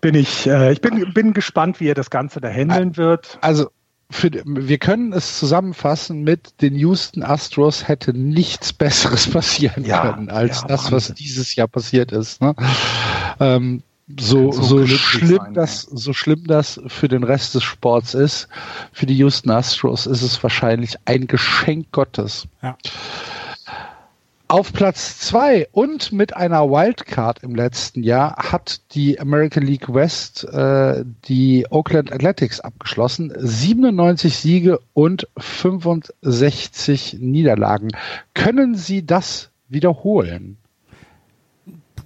[0.01, 3.37] bin ich, äh, ich bin, bin gespannt, wie er das Ganze da handeln wird.
[3.41, 3.69] Also
[4.11, 10.29] für, wir können es zusammenfassen mit den Houston Astros hätte nichts Besseres passieren ja, können
[10.29, 12.41] als ja, das, was dieses Jahr passiert ist.
[12.41, 12.55] Ne?
[13.39, 13.83] Ähm,
[14.19, 15.97] so, so, so schlimm sein, das, ja.
[15.97, 18.47] so schlimm das für den Rest des Sports ist,
[18.91, 22.47] für die Houston Astros ist es wahrscheinlich ein Geschenk Gottes.
[22.63, 22.75] Ja.
[24.51, 30.43] Auf Platz zwei und mit einer Wildcard im letzten Jahr hat die American League West
[30.43, 33.31] äh, die Oakland Athletics abgeschlossen.
[33.37, 37.89] 97 Siege und 65 Niederlagen.
[38.33, 40.57] Können Sie das wiederholen?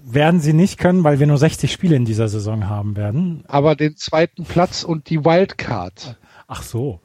[0.03, 3.45] Werden sie nicht können, weil wir nur 60 Spiele in dieser Saison haben werden.
[3.47, 6.17] Aber den zweiten Platz und die Wildcard.
[6.47, 6.99] Ach so.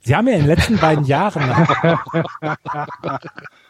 [0.00, 1.44] Sie haben ja in den letzten beiden Jahren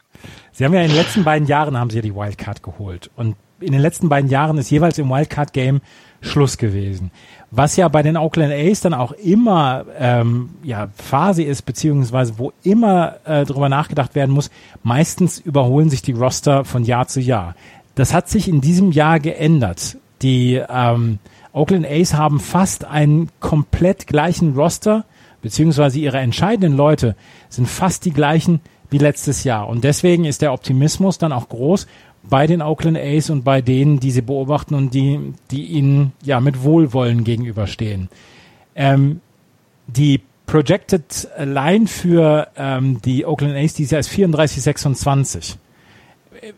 [0.52, 3.10] Sie haben ja in den letzten beiden Jahren haben Sie ja die Wildcard geholt.
[3.16, 5.80] Und in den letzten beiden Jahren ist jeweils im Wildcard-Game
[6.20, 7.10] Schluss gewesen.
[7.50, 12.52] Was ja bei den Oakland A's dann auch immer ähm, ja, Phase ist, beziehungsweise wo
[12.62, 14.50] immer äh, darüber nachgedacht werden muss,
[14.82, 17.54] meistens überholen sich die Roster von Jahr zu Jahr.
[17.94, 19.98] Das hat sich in diesem Jahr geändert.
[20.22, 21.18] Die ähm,
[21.52, 25.04] Oakland A's haben fast einen komplett gleichen Roster,
[25.42, 27.16] beziehungsweise ihre entscheidenden Leute
[27.48, 28.60] sind fast die gleichen
[28.92, 29.68] wie letztes Jahr.
[29.68, 31.86] Und deswegen ist der Optimismus dann auch groß
[32.22, 36.40] bei den Oakland A's und bei denen, die sie beobachten und die, die ihnen ja
[36.40, 38.08] mit Wohlwollen gegenüberstehen.
[38.76, 39.20] Ähm,
[39.86, 45.56] die Projected Line für ähm, die Oakland A's dieses Jahr ist 34,26.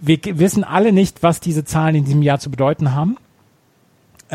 [0.01, 3.16] Wir wissen alle nicht, was diese Zahlen in diesem Jahr zu bedeuten haben.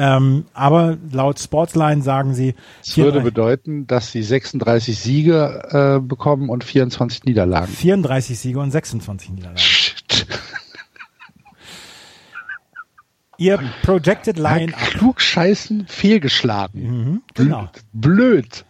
[0.02, 2.56] Ähm, aber laut Sportsline sagen sie.
[2.86, 7.68] Das würde bedeuten, dass sie 36 Siege äh, bekommen und 24 Niederlagen.
[7.68, 9.58] 34 Siege und 26 Niederlagen.
[9.58, 10.26] Shit.
[13.38, 14.72] Ihr Projected Line.
[14.72, 16.82] Klugscheißen fehlgeschlagen.
[16.82, 17.68] Mhm, genau.
[17.92, 18.64] Blöd.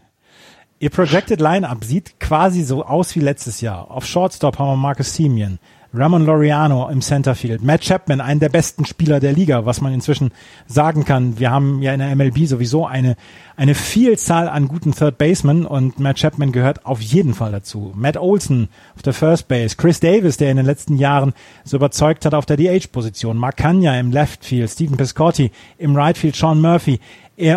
[0.79, 3.91] Ihr Projected Line-Up sieht quasi so aus wie letztes Jahr.
[3.91, 5.59] Auf Shortstop haben wir Marcus Simeon,
[5.91, 10.31] Ramon Laureano im Centerfield, Matt Chapman, einen der besten Spieler der Liga, was man inzwischen
[10.67, 11.39] sagen kann.
[11.39, 13.15] Wir haben ja in der MLB sowieso eine,
[13.55, 17.91] eine Vielzahl an guten Third Basemen und Matt Chapman gehört auf jeden Fall dazu.
[17.95, 22.23] Matt Olson auf der First Base, Chris Davis, der in den letzten Jahren so überzeugt
[22.23, 25.49] hat auf der DH-Position, Mark Kanya im Left Field, Stephen Piscotti
[25.79, 26.99] im Right Field, Sean Murphy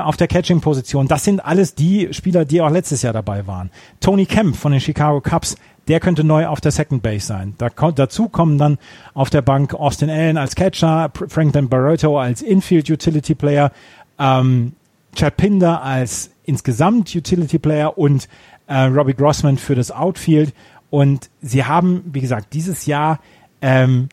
[0.00, 1.08] auf der Catching-Position.
[1.08, 3.70] Das sind alles die Spieler, die auch letztes Jahr dabei waren.
[4.00, 5.56] Tony Kemp von den Chicago Cubs,
[5.88, 7.54] der könnte neu auf der Second Base sein.
[7.58, 8.78] Da, dazu kommen dann
[9.14, 13.72] auf der Bank Austin Allen als Catcher, Franklin Barreto als Infield Utility Player,
[14.18, 14.72] ähm,
[15.14, 18.28] Chad Pinder als insgesamt Utility Player und
[18.66, 20.54] äh, Robbie Grossman für das Outfield.
[20.90, 23.20] Und sie haben, wie gesagt, dieses Jahr
[23.60, 24.08] ähm,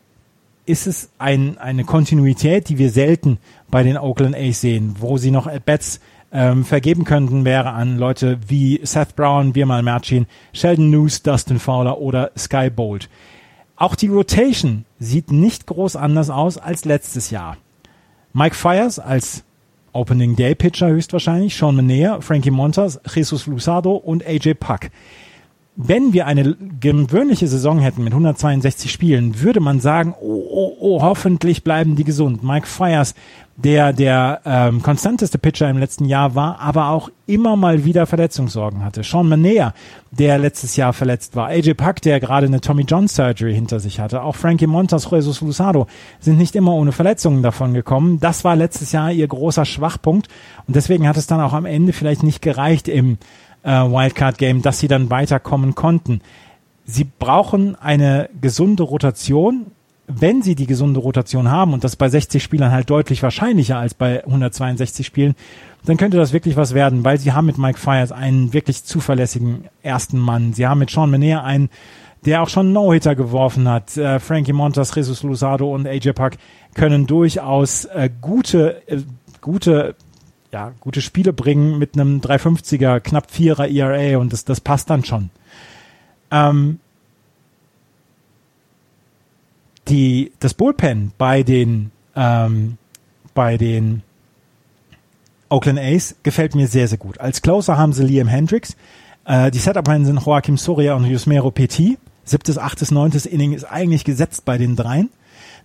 [0.66, 3.38] ist es ein, eine Kontinuität, die wir selten
[3.70, 6.00] bei den Oakland A's sehen, wo sie noch At-Bats
[6.32, 12.00] ähm, vergeben könnten, wäre an Leute wie Seth Brown, Birmal Merchin, Sheldon News, Dustin Fowler
[12.00, 13.10] oder Sky Bolt.
[13.76, 17.58] Auch die Rotation sieht nicht groß anders aus als letztes Jahr.
[18.34, 19.44] Mike Fires als
[19.94, 24.89] Opening Day Pitcher höchstwahrscheinlich, Sean Manea, Frankie Montas, Jesus Lusado und AJ Puck
[25.82, 31.02] wenn wir eine gewöhnliche Saison hätten mit 162 Spielen, würde man sagen, oh, oh, oh,
[31.02, 32.44] hoffentlich bleiben die gesund.
[32.44, 33.15] Mike Fires,
[33.56, 38.84] der der ähm, konstanteste Pitcher im letzten Jahr war, aber auch immer mal wieder Verletzungssorgen
[38.84, 39.04] hatte.
[39.04, 39.74] Sean Manea,
[40.12, 41.48] der letztes Jahr verletzt war.
[41.48, 44.24] AJ Puck, der gerade eine Tommy John Surgery hinter sich hatte.
[44.24, 45.88] Auch Frankie Montas, Jesus Lusado
[46.20, 48.20] sind nicht immer ohne Verletzungen davon gekommen.
[48.20, 50.28] Das war letztes Jahr ihr großer Schwachpunkt
[50.68, 53.18] und deswegen hat es dann auch am Ende vielleicht nicht gereicht im
[53.63, 56.22] äh, Wildcard-Game, dass sie dann weiterkommen konnten.
[56.86, 59.67] Sie brauchen eine gesunde Rotation.
[60.08, 63.93] Wenn sie die gesunde Rotation haben, und das bei 60 Spielern halt deutlich wahrscheinlicher als
[63.93, 65.36] bei 162 Spielen,
[65.86, 69.65] dann könnte das wirklich was werden, weil sie haben mit Mike Fires einen wirklich zuverlässigen
[69.84, 70.54] ersten Mann.
[70.54, 71.69] Sie haben mit Sean Menier einen,
[72.26, 73.95] der auch schon No-Hitter geworfen hat.
[73.95, 76.34] Äh, Frankie Montas, Jesus Lusado und AJ Puck
[76.74, 79.02] können durchaus äh, gute, äh,
[79.41, 79.95] gute
[80.52, 85.04] ja, gute Spiele bringen mit einem 350er, knapp 4er ERA und das, das passt dann
[85.04, 85.30] schon.
[86.32, 86.80] Ähm,
[89.88, 92.78] die, das Bullpen bei den, ähm,
[93.34, 94.04] bei den
[95.50, 97.20] Oakland A's gefällt mir sehr, sehr gut.
[97.20, 98.76] Als Closer haben sie Liam Hendricks.
[99.26, 101.98] Äh, die Setup-Reihen sind Joaquim Soria und Yusmero Petit.
[102.24, 105.10] Siebtes, achtes, neuntes Inning ist eigentlich gesetzt bei den dreien.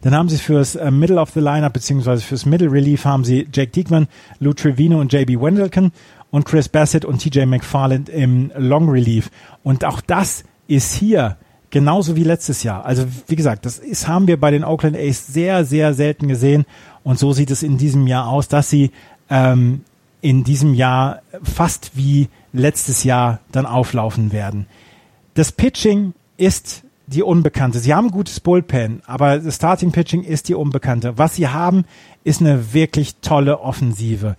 [0.05, 3.49] Dann haben sie fürs äh, Middle of the Lineup beziehungsweise fürs Middle Relief haben sie
[3.51, 4.07] Jake Diekman,
[4.39, 5.93] Lou Trevino und JB Wendelken
[6.31, 9.31] und Chris Bassett und TJ McFarland im Long Relief.
[9.63, 11.39] Und auch das ist hier
[11.71, 12.85] genauso wie letztes Jahr.
[12.85, 16.67] Also wie gesagt, das ist, haben wir bei den Oakland A's sehr, sehr selten gesehen.
[17.03, 18.91] Und so sieht es in diesem Jahr aus, dass sie
[19.31, 19.85] ähm,
[20.21, 24.67] in diesem Jahr fast wie letztes Jahr dann auflaufen werden.
[25.33, 26.84] Das Pitching ist
[27.15, 27.79] die Unbekannte.
[27.79, 31.17] Sie haben ein gutes Bullpen, aber das Starting Pitching ist die Unbekannte.
[31.17, 31.85] Was sie haben,
[32.25, 34.37] ist eine wirklich tolle Offensive.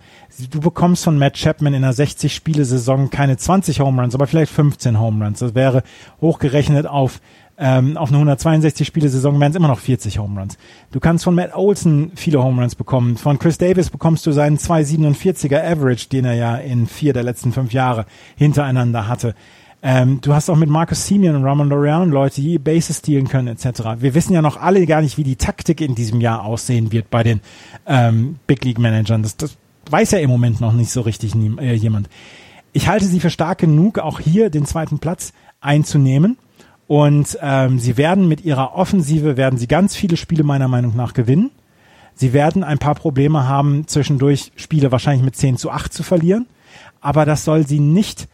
[0.50, 5.00] Du bekommst von Matt Chapman in einer 60-Spiele-Saison keine 20 Home Runs, aber vielleicht 15
[5.00, 5.38] Home Runs.
[5.38, 5.82] Das wäre
[6.20, 7.20] hochgerechnet auf
[7.58, 10.58] ähm, auf eine 162-Spiele-Saison wären es immer noch 40 Home Runs.
[10.92, 13.16] Du kannst von Matt Olson viele Home Runs bekommen.
[13.16, 17.52] Von Chris Davis bekommst du seinen 247er Average, den er ja in vier der letzten
[17.52, 18.04] fünf Jahre
[18.36, 19.34] hintereinander hatte.
[19.88, 23.46] Ähm, du hast auch mit Marcus Simeon und Ramon Laureano Leute, die Bases stealen können
[23.46, 24.00] etc.
[24.00, 27.08] Wir wissen ja noch alle gar nicht, wie die Taktik in diesem Jahr aussehen wird
[27.08, 27.40] bei den
[27.86, 29.22] ähm, Big League Managern.
[29.22, 29.56] Das, das
[29.88, 32.08] weiß ja im Moment noch nicht so richtig nie, äh, jemand.
[32.72, 36.36] Ich halte sie für stark genug, auch hier den zweiten Platz einzunehmen.
[36.88, 41.12] Und ähm, sie werden mit ihrer Offensive werden sie ganz viele Spiele meiner Meinung nach
[41.12, 41.52] gewinnen.
[42.12, 46.46] Sie werden ein paar Probleme haben, zwischendurch Spiele wahrscheinlich mit 10 zu 8 zu verlieren.
[47.00, 48.26] Aber das soll sie nicht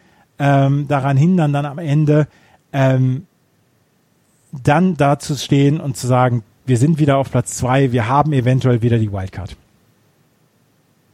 [0.43, 2.27] ähm, daran hindern, dann am Ende
[2.73, 3.29] ähm,
[4.51, 8.33] dann da zu stehen und zu sagen, wir sind wieder auf Platz zwei, wir haben
[8.33, 9.57] eventuell wieder die Wildcard.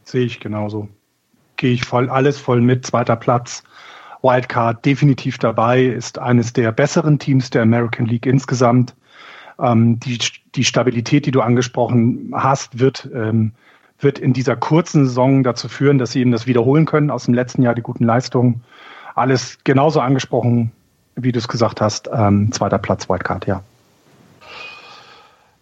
[0.03, 0.89] Sehe ich genauso.
[1.57, 3.63] Gehe ich voll, alles voll mit, zweiter Platz.
[4.23, 8.95] Wildcard definitiv dabei, ist eines der besseren Teams der American League insgesamt.
[9.59, 10.17] Ähm, die,
[10.55, 13.51] die Stabilität, die du angesprochen hast, wird, ähm,
[13.99, 17.35] wird in dieser kurzen Saison dazu führen, dass sie eben das wiederholen können aus dem
[17.35, 18.63] letzten Jahr, die guten Leistungen
[19.15, 20.71] alles genauso angesprochen,
[21.15, 22.09] wie du es gesagt hast.
[22.11, 23.63] Ähm, zweiter Platz, Wildcard, ja.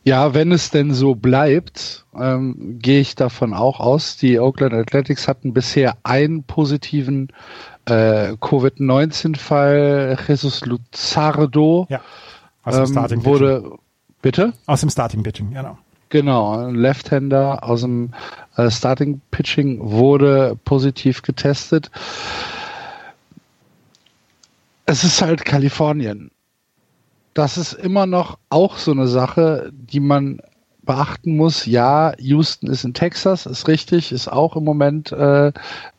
[0.04, 4.16] Ja, wenn es denn so bleibt, ähm, gehe ich davon auch aus.
[4.16, 7.28] Die Oakland Athletics hatten bisher einen positiven
[7.84, 10.18] äh, Covid-19-Fall.
[10.26, 12.00] Jesus Luzardo ja,
[12.64, 13.72] aus dem ähm, wurde,
[14.22, 14.54] bitte?
[14.66, 15.78] Aus dem Starting Pitching, genau.
[16.10, 18.14] Genau, ein Left-Hander aus dem
[18.56, 21.92] äh, Starting Pitching wurde positiv getestet.
[24.90, 26.32] Es ist halt Kalifornien.
[27.34, 30.42] Das ist immer noch auch so eine Sache, die man
[30.88, 35.52] beachten muss, ja, Houston ist in Texas, ist richtig, ist auch im Moment äh,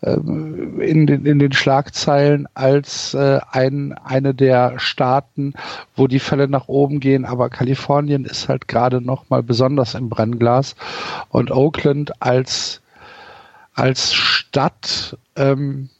[0.03, 5.53] ähm, in, den, in den Schlagzeilen als äh, ein, eine der Staaten,
[5.94, 10.09] wo die Fälle nach oben gehen, aber Kalifornien ist halt gerade noch mal besonders im
[10.09, 10.74] Brennglas.
[11.29, 12.81] Und Oakland als
[13.74, 15.90] als Stadt ähm,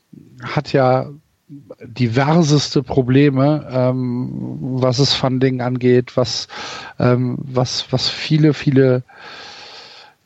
[0.43, 1.11] hat ja
[1.49, 6.49] diverseste Probleme, ähm, was es Funding angeht, was,
[6.99, 9.03] ähm, was, was viele, viele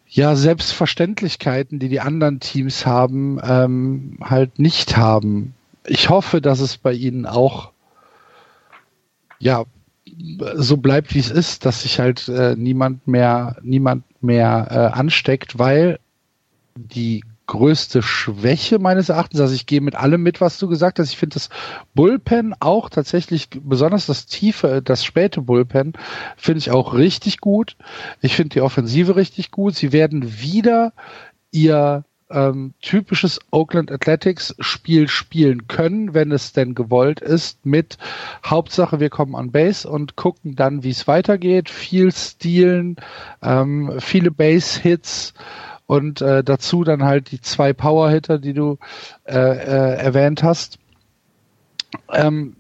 [0.09, 5.55] ja, Selbstverständlichkeiten, die die anderen Teams haben, ähm, halt nicht haben.
[5.87, 7.71] Ich hoffe, dass es bei ihnen auch
[9.39, 9.65] ja
[10.55, 15.59] so bleibt, wie es ist, dass sich halt äh, niemand mehr, niemand mehr äh, ansteckt,
[15.59, 15.99] weil
[16.77, 19.39] die größte Schwäche meines Erachtens.
[19.39, 21.11] Also ich gehe mit allem mit, was du gesagt hast.
[21.11, 21.51] Ich finde das
[21.95, 25.93] Bullpen auch tatsächlich, besonders das tiefe, das späte Bullpen,
[26.39, 27.77] finde ich auch richtig gut.
[28.23, 29.75] Ich finde die Offensive richtig gut.
[29.75, 30.95] Sie werden wieder
[31.51, 37.99] ihr ähm, typisches Oakland Athletics Spiel spielen können, wenn es denn gewollt ist, mit
[38.47, 41.69] Hauptsache wir kommen an Base und gucken dann, wie es weitergeht.
[41.69, 42.97] Viel Stilen,
[43.43, 45.35] ähm, viele Base Hits
[45.87, 48.79] und äh, dazu dann halt die zwei Power-Hitter, die du
[49.25, 50.79] äh, äh, erwähnt hast.
[52.13, 52.57] Ähm,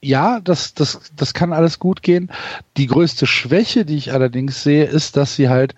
[0.00, 2.30] ja, das, das, das kann alles gut gehen.
[2.76, 5.74] Die größte Schwäche, die ich allerdings sehe, ist, dass sie halt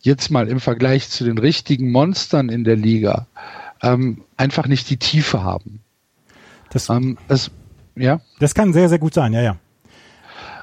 [0.00, 3.26] jetzt mal im Vergleich zu den richtigen Monstern in der Liga
[3.82, 5.80] ähm, einfach nicht die Tiefe haben.
[6.70, 7.50] Das, ähm, es,
[7.96, 8.20] ja?
[8.38, 9.56] das kann sehr, sehr gut sein, ja, ja.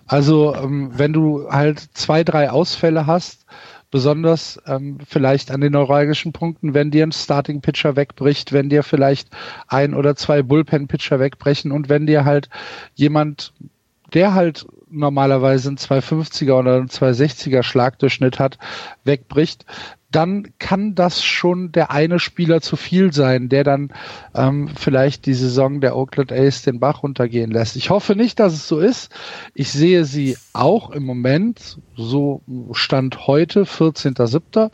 [0.08, 3.46] Also ähm, wenn du halt zwei, drei Ausfälle hast,
[3.91, 8.84] besonders ähm, vielleicht an den neuralgischen Punkten, wenn dir ein Starting Pitcher wegbricht, wenn dir
[8.84, 9.30] vielleicht
[9.67, 12.50] ein oder zwei Bullpen Pitcher wegbrechen und wenn dir halt
[12.95, 13.54] jemand,
[14.13, 18.58] der halt normalerweise ein 250er oder ein 260er Schlagdurchschnitt hat,
[19.04, 19.65] wegbricht,
[20.10, 23.91] dann kann das schon der eine Spieler zu viel sein, der dann
[24.34, 27.76] ähm, vielleicht die Saison der Oakland A's den Bach runtergehen lässt.
[27.76, 29.13] Ich hoffe nicht, dass es so ist.
[29.54, 32.41] Ich sehe sie auch im Moment, so
[32.72, 34.72] stand heute, 14.07.,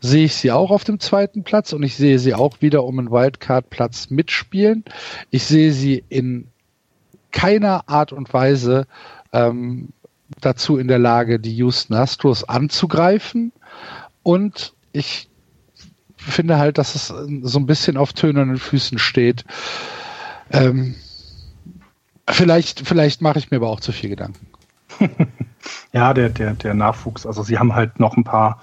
[0.00, 2.98] sehe ich sie auch auf dem zweiten Platz und ich sehe sie auch wieder um
[2.98, 4.84] einen Wildcard-Platz mitspielen.
[5.30, 6.48] Ich sehe sie in
[7.32, 8.86] keiner Art und Weise
[9.32, 9.88] ähm,
[10.42, 13.52] dazu in der Lage, die Houston Astros anzugreifen.
[14.22, 15.28] Und ich
[16.16, 19.44] finde halt, dass es so ein bisschen auf tönernen Füßen steht.
[20.50, 20.94] Ähm,
[22.30, 24.46] vielleicht, vielleicht mache ich mir aber auch zu viel Gedanken.
[25.92, 27.26] ja, der, der, der Nachwuchs.
[27.26, 28.62] Also sie haben halt noch ein paar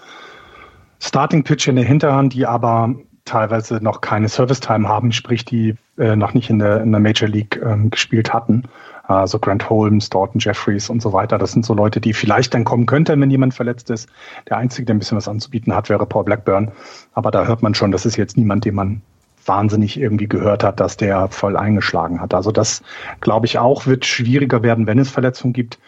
[1.00, 5.76] Starting Pitch in der Hinterhand, die aber teilweise noch keine Service Time haben, sprich die
[5.98, 8.64] äh, noch nicht in der, in der Major League ähm, gespielt hatten
[9.12, 11.38] also Grant Holmes, Dalton Jeffries und so weiter.
[11.38, 14.10] Das sind so Leute, die vielleicht dann kommen könnten, wenn jemand verletzt ist.
[14.50, 16.72] Der Einzige, der ein bisschen was anzubieten hat, wäre Paul Blackburn.
[17.14, 19.02] Aber da hört man schon, das ist jetzt niemand, den man
[19.46, 22.34] wahnsinnig irgendwie gehört hat, dass der voll eingeschlagen hat.
[22.34, 22.84] Also das,
[23.22, 25.80] glaube ich, auch wird schwieriger werden, wenn es Verletzungen gibt.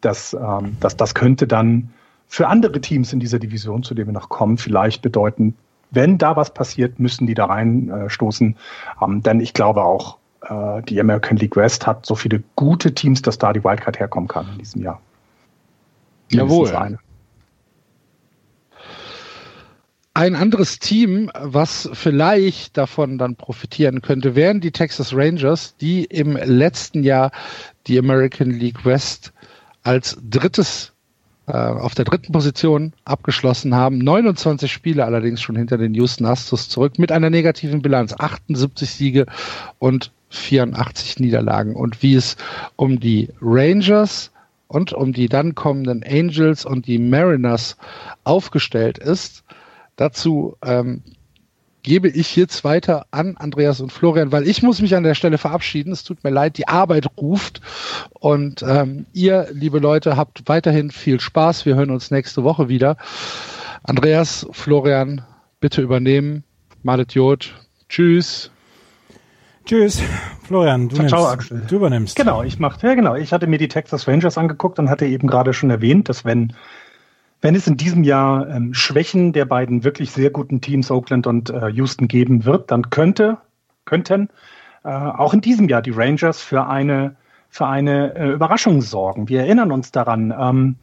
[0.00, 1.90] Das, ähm, das, das könnte dann
[2.26, 5.54] für andere Teams in dieser Division, zu denen wir noch kommen, vielleicht bedeuten,
[5.90, 8.56] wenn da was passiert, müssen die da reinstoßen.
[9.02, 13.22] Ähm, denn ich glaube auch, äh, die American League West hat so viele gute Teams,
[13.22, 15.00] dass da die Wildcard herkommen kann in diesem Jahr.
[16.30, 16.74] Jawohl.
[16.74, 16.98] Eine.
[20.14, 26.36] Ein anderes Team, was vielleicht davon dann profitieren könnte, wären die Texas Rangers, die im
[26.36, 27.30] letzten Jahr
[27.86, 29.32] die American League West
[29.84, 30.92] als drittes
[31.46, 33.98] äh, auf der dritten Position abgeschlossen haben.
[33.98, 38.12] 29 Spiele allerdings schon hinter den Houston Astros zurück mit einer negativen Bilanz.
[38.12, 39.26] 78 Siege
[39.78, 41.74] und 84 Niederlagen.
[41.74, 42.36] Und wie es
[42.76, 44.30] um die Rangers
[44.66, 47.76] und um die dann kommenden Angels und die Mariners
[48.24, 49.44] aufgestellt ist,
[49.96, 51.02] dazu ähm,
[51.82, 55.38] gebe ich jetzt weiter an Andreas und Florian, weil ich muss mich an der Stelle
[55.38, 55.92] verabschieden.
[55.92, 57.62] Es tut mir leid, die Arbeit ruft.
[58.12, 61.64] Und ähm, ihr, liebe Leute, habt weiterhin viel Spaß.
[61.64, 62.96] Wir hören uns nächste Woche wieder.
[63.84, 65.22] Andreas, Florian,
[65.60, 66.44] bitte übernehmen.
[66.82, 67.54] Malet Jod.
[67.88, 68.50] Tschüss.
[69.68, 70.02] Tschüss,
[70.44, 70.88] Florian.
[70.88, 71.62] Du, ciao, nimmst, ciao, Axel.
[71.68, 72.16] du übernimmst.
[72.16, 73.14] Genau, ich mache, ja genau.
[73.16, 76.54] Ich hatte mir die Texas Rangers angeguckt und hatte eben gerade schon erwähnt, dass wenn
[77.42, 81.50] wenn es in diesem Jahr ähm, Schwächen der beiden wirklich sehr guten Teams Oakland und
[81.50, 83.36] äh, Houston geben wird, dann könnte
[83.84, 84.30] könnten
[84.84, 87.16] äh, auch in diesem Jahr die Rangers für eine
[87.50, 89.28] für eine äh, Überraschung sorgen.
[89.28, 90.34] Wir erinnern uns daran.
[90.36, 90.76] Ähm,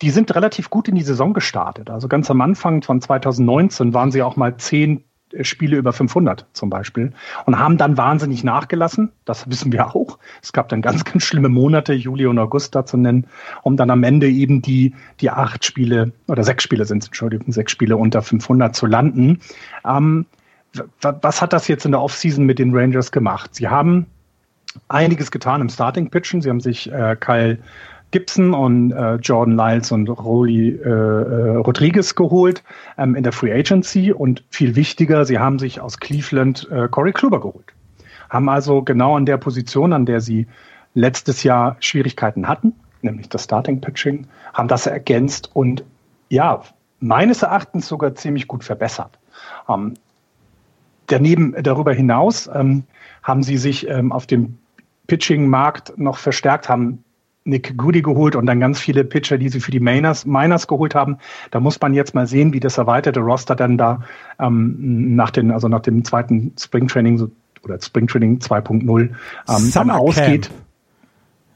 [0.00, 1.90] die sind relativ gut in die Saison gestartet.
[1.90, 5.02] Also ganz am Anfang von 2019 waren sie auch mal zehn
[5.42, 7.12] Spiele über 500 zum Beispiel
[7.46, 9.12] und haben dann wahnsinnig nachgelassen.
[9.24, 10.18] Das wissen wir auch.
[10.42, 13.26] Es gab dann ganz, ganz schlimme Monate, Juli und August da zu nennen,
[13.62, 17.52] um dann am Ende eben die, die acht Spiele oder sechs Spiele sind es, Entschuldigung,
[17.52, 19.40] sechs Spiele unter 500 zu landen.
[19.84, 20.26] Ähm,
[21.00, 23.54] was hat das jetzt in der Offseason mit den Rangers gemacht?
[23.54, 24.06] Sie haben
[24.88, 26.40] einiges getan im Starting Pitchen.
[26.40, 27.58] Sie haben sich äh, Kyle
[28.12, 32.62] Gibson und äh, Jordan Lyles und Rolly äh, äh, Rodriguez geholt
[32.96, 37.12] ähm, in der Free Agency und viel wichtiger, sie haben sich aus Cleveland äh, Corey
[37.12, 37.66] Kluber geholt.
[38.30, 40.46] Haben also genau an der Position, an der sie
[40.94, 45.82] letztes Jahr Schwierigkeiten hatten, nämlich das Starting Pitching, haben das ergänzt und
[46.28, 46.62] ja,
[47.00, 49.18] meines Erachtens sogar ziemlich gut verbessert.
[49.68, 49.94] Ähm,
[51.06, 52.84] daneben, darüber hinaus ähm,
[53.22, 54.58] haben sie sich ähm, auf dem
[55.06, 57.04] Pitching-Markt noch verstärkt, haben
[57.44, 60.94] Nick Goody geholt und dann ganz viele Pitcher, die sie für die Miners, Miners geholt
[60.94, 61.18] haben.
[61.50, 64.02] Da muss man jetzt mal sehen, wie das erweiterte Roster dann da
[64.38, 67.30] ähm, nach den, also nach dem zweiten Springtraining so,
[67.64, 70.50] oder Springtraining 2.0 ähm, dann ausgeht.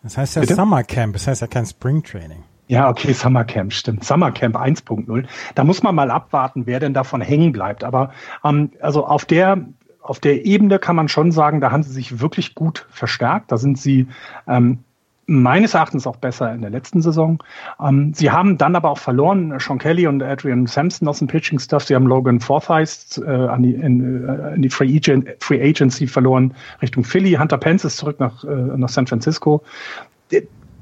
[0.03, 0.55] Das heißt ja Bitte?
[0.55, 2.43] Summer Camp, das heißt ja kein Springtraining.
[2.69, 4.05] Ja, okay, Summer Camp, stimmt.
[4.05, 5.25] Summer Camp 1.0.
[5.55, 7.85] Da muss man mal abwarten, wer denn davon hängen bleibt.
[7.85, 8.11] Aber
[8.45, 9.67] ähm, also auf der
[10.03, 13.51] auf der Ebene kann man schon sagen, da haben sie sich wirklich gut verstärkt.
[13.51, 14.07] Da sind sie
[14.47, 14.85] ähm,
[15.27, 17.43] meines Erachtens auch besser in der letzten Saison.
[17.81, 21.59] Ähm, sie haben dann aber auch verloren, Sean Kelly und Adrian Sampson aus dem Pitching
[21.59, 21.85] Stuff.
[21.85, 26.07] Sie haben Logan Forsyth äh, an die, in, äh, in die Free, Agent, Free Agency
[26.07, 27.33] verloren Richtung Philly.
[27.33, 29.63] Hunter Pence ist zurück nach, äh, nach San Francisco.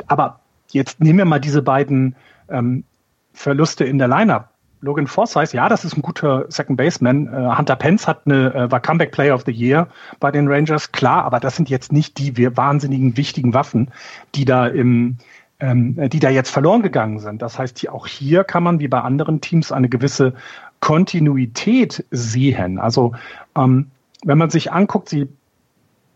[0.06, 0.40] Aber
[0.70, 2.14] jetzt nehmen wir mal diese beiden
[2.48, 2.84] ähm,
[3.32, 4.50] Verluste in der Lineup
[4.84, 7.26] Logan Forsyth, ja, das ist ein guter Second Baseman.
[7.26, 9.88] Äh, Hunter Pence hat eine, äh, war Comeback Player of the Year
[10.20, 13.90] bei den Rangers, klar, aber das sind jetzt nicht die wahnsinnigen wichtigen Waffen,
[14.34, 15.16] die da im
[15.60, 17.40] ähm, die da jetzt verloren gegangen sind.
[17.40, 20.34] Das heißt, auch hier kann man wie bei anderen Teams eine gewisse
[20.80, 22.78] Kontinuität sehen.
[22.78, 23.14] Also
[23.56, 23.90] ähm,
[24.24, 25.28] wenn man sich anguckt, sie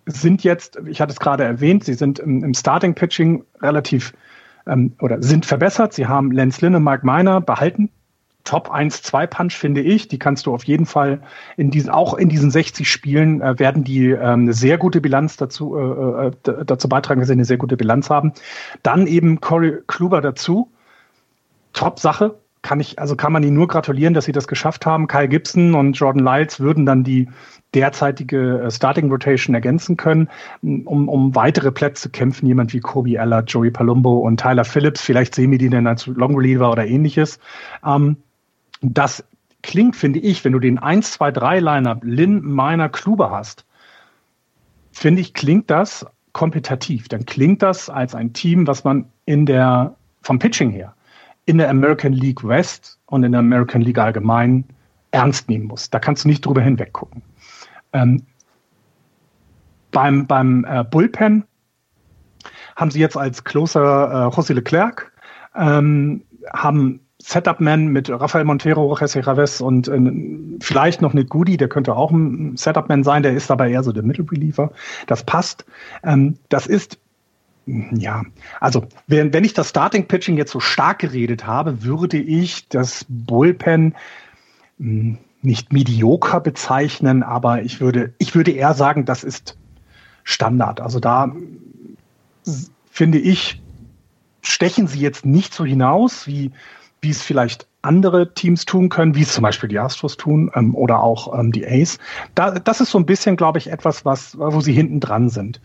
[0.06, 4.12] sind jetzt, ich hatte es gerade erwähnt, sie sind im, im Starting Pitching relativ
[4.66, 5.92] ähm, oder sind verbessert.
[5.92, 7.90] Sie haben Lance Lynn und Mike Miner behalten
[8.45, 10.09] Top 1-2-Punch, finde ich.
[10.09, 11.20] Die kannst du auf jeden Fall
[11.57, 15.36] in diesen, auch in diesen 60 Spielen äh, werden die ähm, eine sehr gute Bilanz
[15.36, 18.32] dazu, äh, äh dazu beitragen, dass sie eine sehr gute Bilanz haben.
[18.82, 20.70] Dann eben Corey Kluber dazu.
[21.74, 22.39] Top-Sache.
[22.61, 25.07] Kann ich, also kann man ihnen nur gratulieren, dass sie das geschafft haben.
[25.07, 27.28] Kyle Gibson und Jordan Lyles würden dann die
[27.74, 30.28] derzeitige äh, Starting Rotation ergänzen können,
[30.62, 32.47] um, um weitere Plätze kämpfen.
[32.47, 35.03] Jemand wie Kobe Eller, Joey Palumbo und Tyler Phillips.
[35.03, 37.39] Vielleicht sehen wir die dann als Long Reliever oder ähnliches.
[37.84, 38.16] Ähm,
[38.81, 39.24] das
[39.62, 43.64] klingt, finde ich, wenn du den 1, 2, 3 Lineup Lin, Miner, Kluber hast,
[44.93, 47.09] finde ich, klingt das kompetitiv.
[47.09, 50.95] Dann klingt das als ein Team, was man in der, vom Pitching her,
[51.47, 54.64] in der American League West und in der American League allgemein
[55.11, 55.91] ernst nehmen muss.
[55.91, 57.22] Da kannst du nicht drüber hinweg gucken.
[57.93, 58.22] Ähm,
[59.91, 61.45] beim beim äh, Bullpen
[62.76, 65.11] haben sie jetzt als Closer äh, José Leclerc,
[65.55, 66.22] ähm,
[66.53, 70.01] haben Setup-Man mit Rafael Montero, Jesse Raves und äh,
[70.61, 73.93] vielleicht noch Nick Goody, der könnte auch ein Setup-Man sein, der ist aber eher so
[73.93, 74.72] der Mittelreliever.
[75.07, 75.66] Das passt.
[76.03, 76.99] Ähm, das ist
[77.66, 78.22] ja,
[78.61, 83.05] also wenn, wenn ich das Starting Pitching jetzt so stark geredet habe, würde ich das
[83.11, 83.95] Bullpen
[84.79, 89.59] hm, nicht medioker bezeichnen, aber ich würde, ich würde eher sagen, das ist
[90.24, 90.81] Standard.
[90.81, 91.31] Also da
[92.91, 93.61] finde ich,
[94.41, 96.53] stechen sie jetzt nicht so hinaus, wie
[97.01, 100.74] wie es vielleicht andere Teams tun können, wie es zum Beispiel die Astros tun ähm,
[100.74, 101.99] oder auch ähm, die Ace.
[102.34, 105.61] Da, das ist so ein bisschen, glaube ich, etwas, was, wo sie hinten dran sind.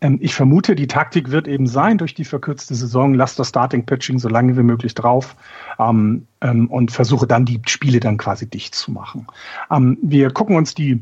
[0.00, 3.84] Ähm, ich vermute, die Taktik wird eben sein, durch die verkürzte Saison, lass das Starting
[3.84, 5.34] Pitching so lange wie möglich drauf
[5.78, 9.26] ähm, ähm, und versuche dann die Spiele dann quasi dicht zu machen.
[9.70, 11.00] Ähm, wir gucken uns die,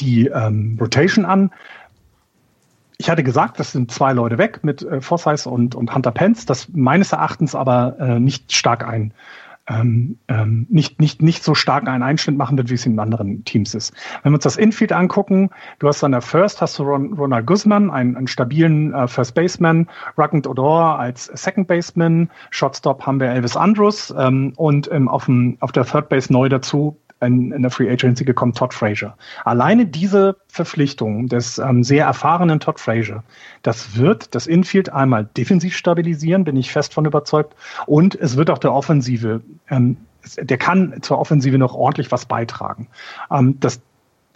[0.00, 1.50] die Rotation an
[2.98, 6.46] ich hatte gesagt, das sind zwei Leute weg mit äh, Forsyth und, und Hunter Pence,
[6.46, 9.12] das meines Erachtens aber äh, nicht stark ein,
[9.68, 13.44] ähm, ähm, nicht, nicht, nicht so stark einen Einschnitt machen wird, wie es in anderen
[13.44, 13.92] Teams ist.
[14.22, 17.46] Wenn wir uns das Infield angucken, du hast an der First, hast du Ron, Ronald
[17.46, 23.28] Guzman, einen, einen stabilen äh, First Baseman, Ruckend Odor als Second Baseman, Shotstop haben wir
[23.28, 27.62] Elvis Andrus ähm, und ähm, auf, dem, auf der Third Base neu dazu in, in
[27.62, 29.14] der Free Agency gekommen, Todd Frazier.
[29.44, 33.22] Alleine diese Verpflichtung des ähm, sehr erfahrenen Todd Frazier,
[33.62, 37.54] das wird das Infield einmal defensiv stabilisieren, bin ich fest von überzeugt,
[37.86, 39.96] und es wird auch der Offensive, ähm,
[40.36, 42.88] der kann zur Offensive noch ordentlich was beitragen.
[43.30, 43.80] Ähm, das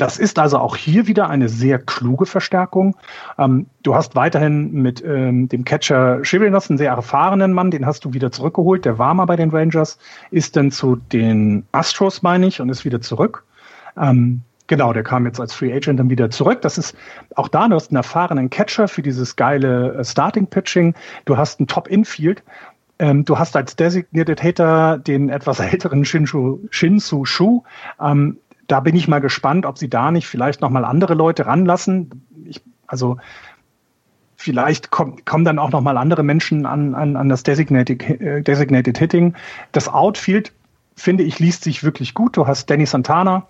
[0.01, 2.97] das ist also auch hier wieder eine sehr kluge Verstärkung.
[3.39, 8.05] Ähm, du hast weiterhin mit ähm, dem Catcher Chirinos einen sehr erfahrenen Mann, den hast
[8.05, 8.87] du wieder zurückgeholt.
[8.87, 9.99] Der war mal bei den Rangers,
[10.31, 13.45] ist dann zu den Astros, meine ich, und ist wieder zurück.
[13.99, 16.63] Ähm, genau, der kam jetzt als Free Agent dann wieder zurück.
[16.63, 16.97] Das ist
[17.37, 20.95] auch da, du hast einen erfahrenen Catcher für dieses geile äh, Starting Pitching.
[21.27, 22.43] Du hast einen Top Infield.
[22.99, 27.65] Ähm, du hast als Designated Hater den etwas älteren Shinsu, Shinsu Shu.
[28.01, 28.39] Ähm,
[28.71, 32.27] da bin ich mal gespannt, ob sie da nicht vielleicht noch mal andere Leute ranlassen.
[32.45, 33.19] Ich, also
[34.37, 38.43] vielleicht kommen kommen dann auch noch mal andere Menschen an, an, an das Designated, äh,
[38.43, 39.35] Designated Hitting.
[39.73, 40.53] Das Outfield,
[40.97, 42.37] finde ich, liest sich wirklich gut.
[42.37, 43.47] Du hast Danny Santana,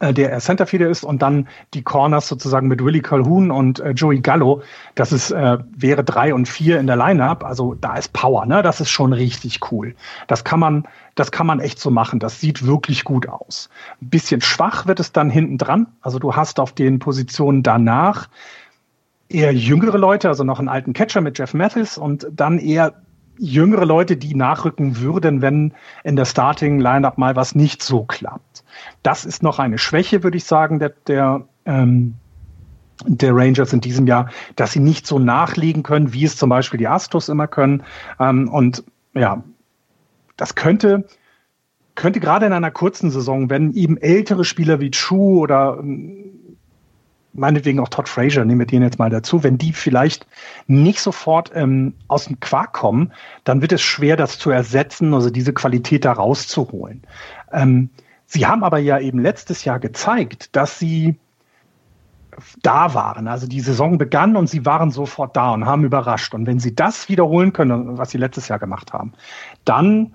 [0.00, 4.20] äh, der Centerfielder ist und dann die Corners sozusagen mit Willie Calhoun und äh, Joey
[4.20, 4.62] Gallo.
[4.94, 7.44] Das ist, äh, wäre drei und vier in der Lineup.
[7.44, 8.62] Also da ist Power, ne?
[8.62, 9.94] Das ist schon richtig cool.
[10.26, 12.18] Das kann man, das kann man echt so machen.
[12.20, 13.68] Das sieht wirklich gut aus.
[14.00, 15.86] Ein bisschen schwach wird es dann hinten dran.
[16.00, 18.28] Also du hast auf den Positionen danach
[19.28, 22.94] eher jüngere Leute, also noch einen alten Catcher mit Jeff Mathis und dann eher
[23.38, 25.72] jüngere Leute, die nachrücken würden, wenn
[26.04, 28.64] in der Starting Lineup mal was nicht so klappt.
[29.02, 32.14] Das ist noch eine Schwäche, würde ich sagen, der, der, ähm,
[33.06, 36.78] der Rangers in diesem Jahr, dass sie nicht so nachlegen können, wie es zum Beispiel
[36.78, 37.82] die Astros immer können.
[38.20, 39.42] Ähm, und ja,
[40.36, 41.06] das könnte,
[41.94, 46.34] könnte gerade in einer kurzen Saison, wenn eben ältere Spieler wie Chu oder ähm,
[47.34, 50.26] meinetwegen auch Todd Frazier, nehmen wir den jetzt mal dazu, wenn die vielleicht
[50.66, 53.12] nicht sofort ähm, aus dem Quark kommen,
[53.44, 57.02] dann wird es schwer, das zu ersetzen, also diese Qualität da rauszuholen.
[57.52, 57.90] Ähm,
[58.26, 61.18] sie haben aber ja eben letztes Jahr gezeigt, dass sie
[62.62, 63.28] da waren.
[63.28, 66.34] Also die Saison begann und sie waren sofort da und haben überrascht.
[66.34, 69.12] Und wenn sie das wiederholen können, was sie letztes Jahr gemacht haben,
[69.64, 70.14] dann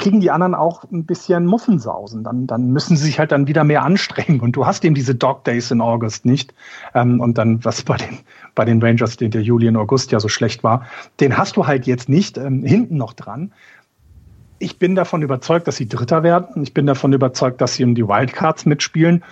[0.00, 2.24] kriegen die anderen auch ein bisschen Muffensausen.
[2.24, 4.40] Dann, dann müssen sie sich halt dann wieder mehr anstrengen.
[4.40, 6.54] Und du hast eben diese Dog Days in August nicht.
[6.94, 8.18] Ähm, und dann, was bei den,
[8.54, 10.86] bei den Rangers, den der Juli in August ja so schlecht war,
[11.20, 13.52] den hast du halt jetzt nicht ähm, hinten noch dran.
[14.58, 16.62] Ich bin davon überzeugt, dass sie Dritter werden.
[16.62, 19.22] Ich bin davon überzeugt, dass sie um die Wildcards mitspielen.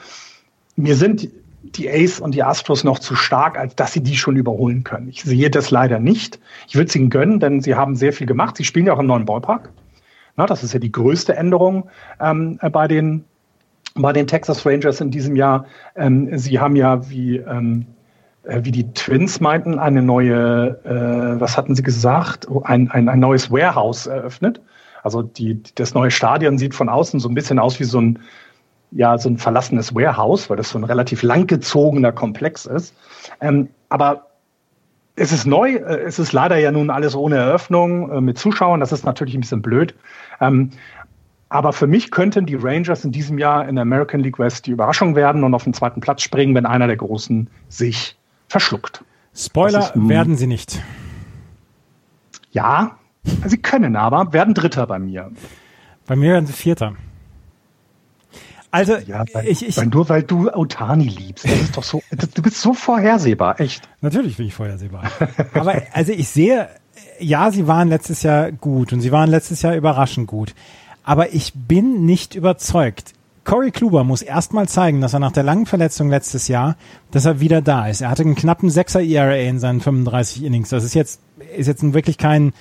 [0.77, 1.29] Mir sind
[1.63, 5.09] die Ace und die Astros noch zu stark, als dass sie die schon überholen können.
[5.09, 6.39] Ich sehe das leider nicht.
[6.69, 8.57] Ich würde es ihnen gönnen, denn sie haben sehr viel gemacht.
[8.57, 9.71] Sie spielen ja auch im neuen Ballpark.
[10.39, 13.25] Na, das ist ja die größte Änderung ähm, bei den
[13.95, 15.67] bei den Texas Rangers in diesem Jahr.
[15.97, 17.87] Ähm, sie haben ja, wie, ähm,
[18.45, 23.19] äh, wie die Twins meinten, eine neue, äh, was hatten sie gesagt, ein, ein, ein
[23.19, 24.61] neues Warehouse eröffnet.
[25.03, 28.21] Also die, das neue Stadion sieht von außen so ein bisschen aus wie so ein,
[28.93, 32.95] ja, so ein verlassenes Warehouse, weil das so ein relativ langgezogener Komplex ist.
[33.41, 34.28] Ähm, aber
[35.19, 38.81] es ist neu, äh, es ist leider ja nun alles ohne Eröffnung äh, mit Zuschauern,
[38.81, 39.95] das ist natürlich ein bisschen blöd.
[40.41, 40.71] Ähm,
[41.51, 44.71] aber für mich könnten die Rangers in diesem Jahr in der American League West die
[44.71, 48.17] Überraschung werden und auf den zweiten Platz springen, wenn einer der Großen sich
[48.49, 49.03] verschluckt.
[49.35, 50.09] Spoiler ist, hm.
[50.09, 50.83] werden sie nicht.
[52.51, 52.99] Ja,
[53.47, 55.31] sie können aber, werden Dritter bei mir.
[56.07, 56.95] Bei mir werden sie Vierter.
[58.79, 62.01] Also, ja, weil, ich, ich, weil nur weil du Otani liebst, das ist doch so,
[62.35, 63.89] du bist so vorhersehbar, echt.
[64.03, 65.11] Natürlich bin ich vorhersehbar.
[65.53, 66.69] Aber also ich sehe,
[67.19, 70.55] ja, sie waren letztes Jahr gut und sie waren letztes Jahr überraschend gut.
[71.03, 73.15] Aber ich bin nicht überzeugt.
[73.45, 76.77] Corey Kluber muss erstmal zeigen, dass er nach der langen Verletzung letztes Jahr,
[77.11, 78.03] dass er wieder da ist.
[78.03, 80.69] Er hatte einen knappen 6er ERA in seinen 35 Innings.
[80.69, 81.21] Das ist jetzt,
[81.57, 82.53] ist jetzt wirklich kein,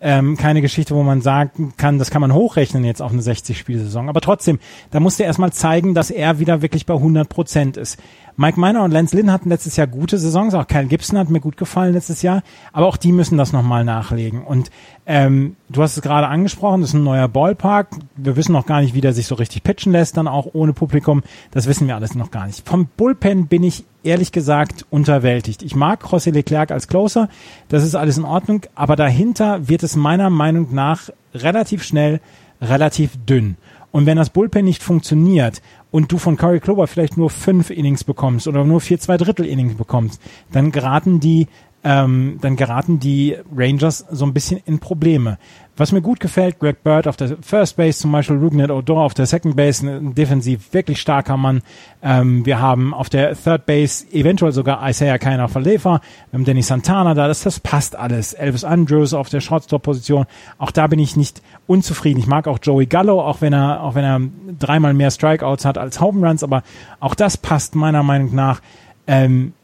[0.00, 4.08] ähm, keine Geschichte, wo man sagen kann, das kann man hochrechnen jetzt auf eine 60-Spielsaison.
[4.08, 4.58] Aber trotzdem,
[4.90, 7.98] da musste er erstmal zeigen, dass er wieder wirklich bei 100 Prozent ist.
[8.36, 11.40] Mike Miner und Lance Lynn hatten letztes Jahr gute Saisons, auch Kyle Gibson hat mir
[11.40, 12.42] gut gefallen letztes Jahr,
[12.72, 14.42] aber auch die müssen das nochmal nachlegen.
[14.42, 14.70] Und
[15.04, 17.88] ähm, du hast es gerade angesprochen, das ist ein neuer Ballpark.
[18.16, 20.72] Wir wissen noch gar nicht, wie der sich so richtig pitchen lässt, dann auch ohne
[20.72, 21.22] Publikum.
[21.50, 22.66] Das wissen wir alles noch gar nicht.
[22.66, 25.62] Vom Bullpen bin ich ehrlich gesagt unterwältigt.
[25.62, 27.28] Ich mag José Leclerc als Closer,
[27.68, 32.20] das ist alles in Ordnung, aber dahinter wird es meiner Meinung nach relativ schnell
[32.60, 33.56] relativ dünn.
[33.92, 38.04] Und wenn das Bullpen nicht funktioniert und du von Corey Klober vielleicht nur fünf Innings
[38.04, 40.20] bekommst oder nur vier zwei Drittel Innings bekommst,
[40.52, 41.48] dann geraten die
[41.82, 45.38] ähm, dann geraten die Rangers so ein bisschen in Probleme.
[45.80, 49.14] Was mir gut gefällt, Greg Bird auf der First Base, zum Beispiel Rugnet Odor auf
[49.14, 51.62] der Second Base, ein defensiv wirklich starker Mann.
[52.02, 56.60] Ähm, wir haben auf der Third Base eventuell sogar Isaiah Keiner Verlefer, wir haben Danny
[56.60, 58.34] Santana da, das, das passt alles.
[58.34, 60.26] Elvis Andrews auf der Shortstop-Position,
[60.58, 62.20] auch da bin ich nicht unzufrieden.
[62.20, 64.20] Ich mag auch Joey Gallo, auch wenn er, auch wenn er
[64.58, 66.62] dreimal mehr Strikeouts hat als Home Runs, aber
[67.00, 68.60] auch das passt meiner Meinung nach.
[69.06, 69.54] Ähm,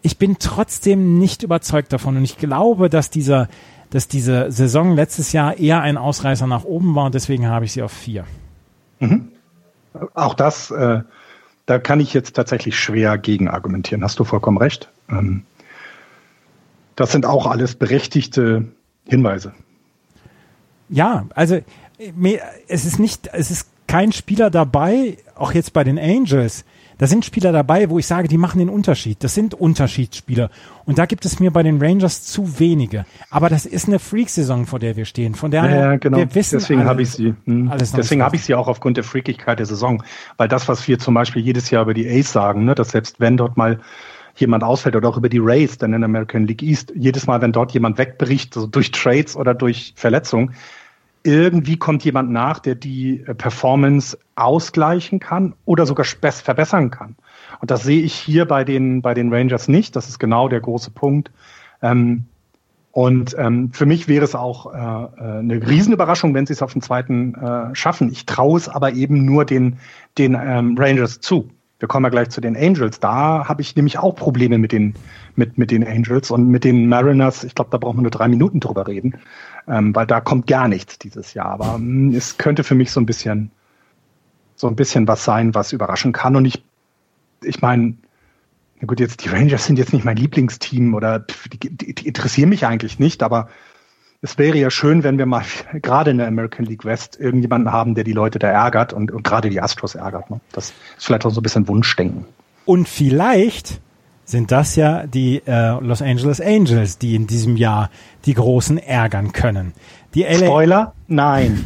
[0.00, 3.48] ich bin trotzdem nicht überzeugt davon und ich glaube, dass dieser
[3.90, 7.72] dass diese Saison letztes Jahr eher ein Ausreißer nach oben war und deswegen habe ich
[7.72, 8.24] sie auf vier.
[9.00, 9.28] Mhm.
[10.14, 11.00] Auch das äh,
[11.68, 14.02] da kann ich jetzt tatsächlich schwer gegen argumentieren.
[14.02, 14.88] Hast du vollkommen recht.
[15.10, 15.42] Ähm,
[16.96, 18.64] das sind auch alles berechtigte
[19.06, 19.52] Hinweise.
[20.88, 21.60] Ja, also
[22.68, 26.64] es ist nicht, es ist kein Spieler dabei, auch jetzt bei den Angels,
[26.98, 29.22] da sind Spieler dabei, wo ich sage, die machen den Unterschied.
[29.22, 30.50] Das sind Unterschiedsspieler.
[30.84, 33.06] Und da gibt es mir bei den Rangers zu wenige.
[33.30, 35.34] Aber das ist eine Freak-Saison, vor der wir stehen.
[35.34, 36.18] Von der ja, genau.
[36.18, 37.34] wir wissen Deswegen habe ich sie.
[37.44, 37.70] Hm.
[37.78, 40.02] Deswegen habe ich sie auch aufgrund der Freakigkeit der Saison.
[40.36, 43.20] Weil das, was wir zum Beispiel jedes Jahr über die Ace sagen, ne, dass selbst
[43.20, 43.80] wenn dort mal
[44.36, 47.40] jemand ausfällt oder auch über die Rays, dann in der American League East, jedes Mal,
[47.40, 50.52] wenn dort jemand wegbricht, so durch Trades oder durch Verletzung,
[51.22, 57.16] irgendwie kommt jemand nach, der die äh, Performance ausgleichen kann oder sogar verbessern kann.
[57.60, 59.96] Und das sehe ich hier bei den, bei den Rangers nicht.
[59.96, 61.30] Das ist genau der große Punkt.
[61.82, 62.24] Ähm,
[62.92, 66.72] und ähm, für mich wäre es auch äh, äh eine Riesenüberraschung, wenn sie es auf
[66.72, 68.10] den zweiten äh, schaffen.
[68.10, 69.78] Ich traue es aber eben nur den,
[70.16, 71.50] den ähm, Rangers zu.
[71.78, 72.98] Wir kommen ja gleich zu den Angels.
[72.98, 74.94] Da habe ich nämlich auch Probleme mit den,
[75.36, 77.44] mit, mit den Angels und mit den Mariners.
[77.44, 79.14] Ich glaube, da brauchen wir nur drei Minuten drüber reden
[79.68, 81.50] ähm, weil da kommt gar nichts dieses Jahr.
[81.50, 83.50] Aber mh, hm, es könnte für mich so ein bisschen
[84.56, 86.34] so ein bisschen was sein, was überraschen kann.
[86.34, 86.64] Und ich,
[87.42, 87.94] ich meine,
[88.80, 92.48] na gut, jetzt die Rangers sind jetzt nicht mein Lieblingsteam oder die, die, die interessieren
[92.48, 93.48] mich eigentlich nicht, aber
[94.20, 95.44] es wäre ja schön, wenn wir mal
[95.82, 99.22] gerade in der American League West irgendjemanden haben, der die Leute da ärgert und, und
[99.22, 100.30] gerade die Astros ärgert.
[100.30, 100.40] Ne?
[100.52, 102.24] Das ist vielleicht auch so ein bisschen Wunschdenken.
[102.64, 103.80] Und vielleicht
[104.24, 107.90] sind das ja die äh, Los Angeles Angels, die in diesem Jahr
[108.26, 109.72] die Großen ärgern können.
[110.14, 110.94] Die LA Spoiler?
[111.06, 111.64] Nein.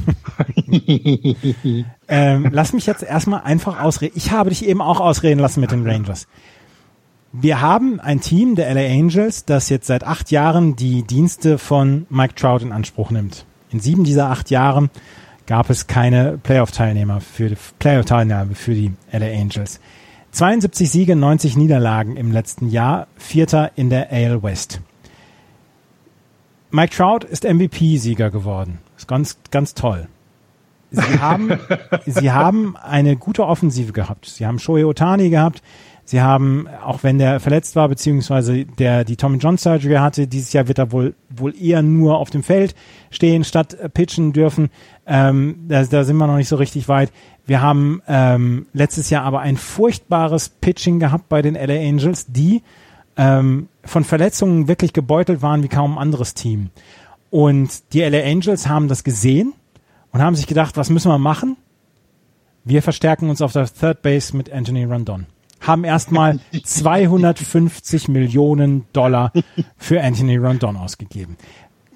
[2.08, 4.12] ähm, lass mich jetzt erstmal einfach ausreden.
[4.16, 6.28] Ich habe dich eben auch ausreden lassen mit den Rangers.
[7.34, 12.06] Wir haben ein Team der LA Angels, das jetzt seit acht Jahren die Dienste von
[12.10, 13.46] Mike Trout in Anspruch nimmt.
[13.70, 14.90] In sieben dieser acht Jahren
[15.46, 19.80] gab es keine Playoff-Teilnehmer für die Playoff-Teilnahme für die LA Angels.
[20.32, 24.82] 72 Siege, 90 Niederlagen im letzten Jahr, Vierter in der AL West.
[26.70, 28.78] Mike Trout ist MVP-Sieger geworden.
[28.98, 30.06] Ist ganz, ganz toll.
[30.90, 31.58] Sie haben,
[32.06, 34.26] sie haben eine gute Offensive gehabt.
[34.26, 35.62] Sie haben Shohei Otani gehabt.
[36.12, 40.52] Sie haben, auch wenn der verletzt war, beziehungsweise der die Tommy John Surgery hatte, dieses
[40.52, 42.74] Jahr wird er wohl, wohl eher nur auf dem Feld
[43.10, 44.68] stehen, statt pitchen dürfen.
[45.06, 47.10] Ähm, da, da sind wir noch nicht so richtig weit.
[47.46, 52.60] Wir haben ähm, letztes Jahr aber ein furchtbares Pitching gehabt bei den LA Angels, die
[53.16, 56.68] ähm, von Verletzungen wirklich gebeutelt waren wie kaum ein anderes Team.
[57.30, 59.54] Und die LA Angels haben das gesehen
[60.10, 61.56] und haben sich gedacht, was müssen wir machen?
[62.64, 65.24] Wir verstärken uns auf der Third Base mit Anthony Rondon.
[65.62, 69.32] Haben erstmal 250 Millionen Dollar
[69.76, 71.36] für Anthony Rondon ausgegeben.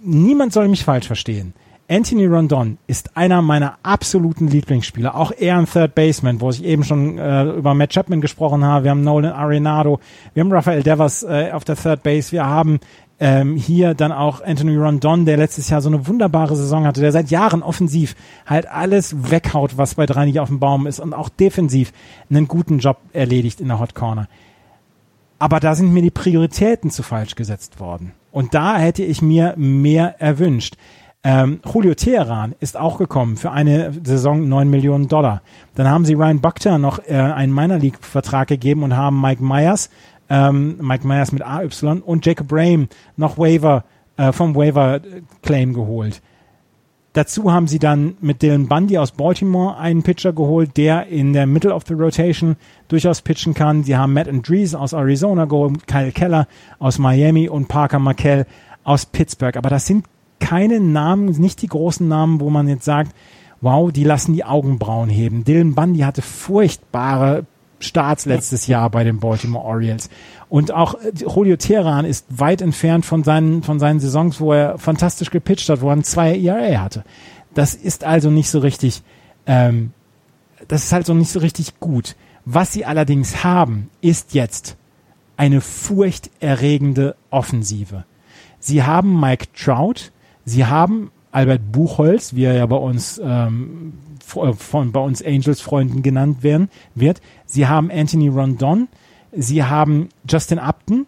[0.02, 1.54] Niemand soll mich falsch verstehen.
[1.88, 5.14] Anthony Rondon ist einer meiner absoluten Lieblingsspieler.
[5.14, 8.84] Auch er ein Third Baseman, wo ich eben schon äh, über Matt Chapman gesprochen habe.
[8.84, 10.00] Wir haben Nolan Arenado,
[10.34, 12.80] wir haben Rafael Devers äh, auf der Third Base, wir haben
[13.18, 17.12] ähm, hier dann auch Anthony Rondon, der letztes Jahr so eine wunderbare Saison hatte, der
[17.12, 18.14] seit Jahren offensiv
[18.46, 21.92] halt alles weghaut, was bei drei nicht auf dem Baum ist und auch defensiv
[22.28, 24.28] einen guten Job erledigt in der Hot Corner.
[25.38, 28.12] Aber da sind mir die Prioritäten zu falsch gesetzt worden.
[28.32, 30.76] Und da hätte ich mir mehr erwünscht.
[31.22, 35.42] Ähm, Julio Teheran ist auch gekommen für eine Saison 9 Millionen Dollar.
[35.74, 39.42] Dann haben sie Ryan Buckter noch äh, einen Minor League Vertrag gegeben und haben Mike
[39.42, 39.90] Myers,
[40.28, 41.68] ähm, Mike Myers mit AY
[42.04, 43.84] und Jacob Rame noch Waiver
[44.16, 45.00] äh, vom Waiver
[45.42, 46.22] Claim geholt.
[47.16, 51.46] Dazu haben sie dann mit Dylan Bundy aus Baltimore einen Pitcher geholt, der in der
[51.46, 52.56] Middle of the Rotation
[52.88, 53.84] durchaus pitchen kann.
[53.84, 56.46] Sie haben Matt Andrees aus Arizona geholt, Kyle Keller
[56.78, 58.44] aus Miami und Parker Markell
[58.84, 59.56] aus Pittsburgh.
[59.56, 60.04] Aber das sind
[60.40, 63.14] keine Namen, nicht die großen Namen, wo man jetzt sagt,
[63.62, 65.42] wow, die lassen die Augenbrauen heben.
[65.42, 67.46] Dylan Bundy hatte furchtbare
[67.78, 70.08] Starts letztes Jahr bei den Baltimore Orioles.
[70.48, 74.78] Und auch äh, Julio Teheran ist weit entfernt von seinen, von seinen Saisons, wo er
[74.78, 77.04] fantastisch gepitcht hat, wo er ein 2 ERA hatte.
[77.54, 79.02] Das ist also nicht so richtig,
[79.46, 79.92] ähm,
[80.68, 82.16] das ist halt so nicht so richtig gut.
[82.44, 84.76] Was sie allerdings haben, ist jetzt
[85.36, 88.04] eine furchterregende Offensive.
[88.58, 90.12] Sie haben Mike Trout,
[90.48, 93.92] Sie haben Albert Buchholz, wie er ja bei uns ähm,
[94.34, 97.20] äh, von bei uns Angels Freunden genannt werden wird.
[97.44, 98.88] Sie haben Anthony Rondon,
[99.32, 101.06] sie haben Justin Upton,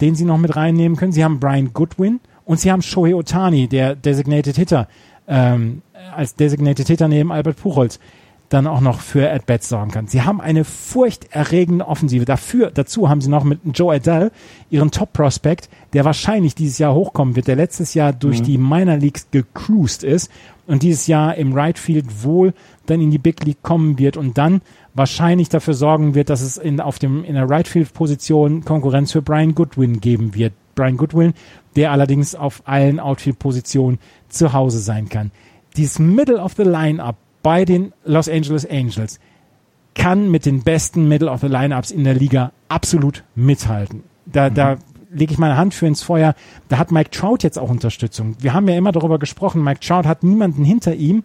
[0.00, 1.12] den sie noch mit reinnehmen können.
[1.12, 4.88] Sie haben Brian Goodwin und sie haben Shohei Otani, der Designated Hitter,
[5.28, 5.82] ähm,
[6.14, 8.00] als Designated Hitter neben Albert Buchholz
[8.48, 10.06] dann auch noch für At-Bats sorgen kann.
[10.06, 12.24] Sie haben eine furchterregende Offensive.
[12.24, 14.30] Dafür, dazu haben sie noch mit Joe Adele
[14.70, 18.44] ihren Top-Prospect, der wahrscheinlich dieses Jahr hochkommen wird, der letztes Jahr durch mhm.
[18.44, 20.30] die Minor Leagues gecruised ist
[20.66, 22.54] und dieses Jahr im Right Field wohl
[22.86, 24.60] dann in die Big League kommen wird und dann
[24.94, 29.12] wahrscheinlich dafür sorgen wird, dass es in, auf dem, in der Right Field Position Konkurrenz
[29.12, 30.52] für Brian Goodwin geben wird.
[30.74, 31.34] Brian Goodwin,
[31.74, 35.32] der allerdings auf allen Outfield Positionen zu Hause sein kann.
[35.76, 37.16] Dieses Middle of the Lineup
[37.46, 39.20] bei den Los Angeles Angels
[39.94, 44.02] kann mit den besten Middle of the Lineups in der Liga absolut mithalten.
[44.24, 44.54] Da, mhm.
[44.54, 44.76] da
[45.12, 46.34] lege ich meine Hand für ins Feuer.
[46.68, 48.34] Da hat Mike Trout jetzt auch Unterstützung.
[48.40, 51.22] Wir haben ja immer darüber gesprochen, Mike Trout hat niemanden hinter ihm,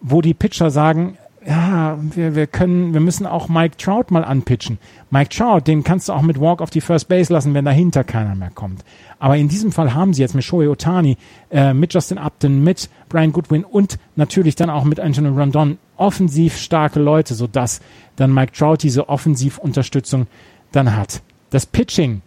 [0.00, 4.78] wo die Pitcher sagen, ja, wir, wir können, wir müssen auch Mike Trout mal anpitchen.
[5.10, 8.02] Mike Trout, den kannst du auch mit Walk auf die First Base lassen, wenn dahinter
[8.02, 8.82] keiner mehr kommt.
[9.18, 11.18] Aber in diesem Fall haben sie jetzt mit Shohei Otani,
[11.50, 16.56] äh, mit Justin Upton, mit Brian Goodwin und natürlich dann auch mit Anthony Rondon offensiv
[16.56, 17.80] starke Leute, sodass
[18.16, 20.26] dann Mike Trout diese Offensivunterstützung
[20.72, 21.22] dann hat.
[21.50, 22.22] Das Pitching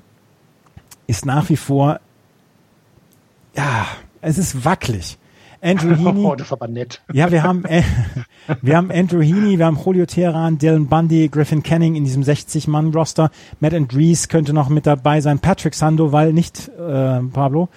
[1.08, 2.00] ist nach wie vor,
[3.56, 3.88] ja,
[4.22, 5.18] es ist wackelig.
[5.62, 6.26] Andrew Heaney.
[6.26, 7.02] Oh, das ist aber nett.
[7.12, 7.84] Ja, wir haben, äh,
[8.62, 13.32] wir haben Andrew Heaney, wir haben Julio Teheran, Dylan Bundy, Griffin Canning in diesem 60-Mann-Roster.
[13.60, 15.40] Matt Andrees könnte noch mit dabei sein.
[15.40, 17.70] Patrick Sandoval, nicht äh, Pablo.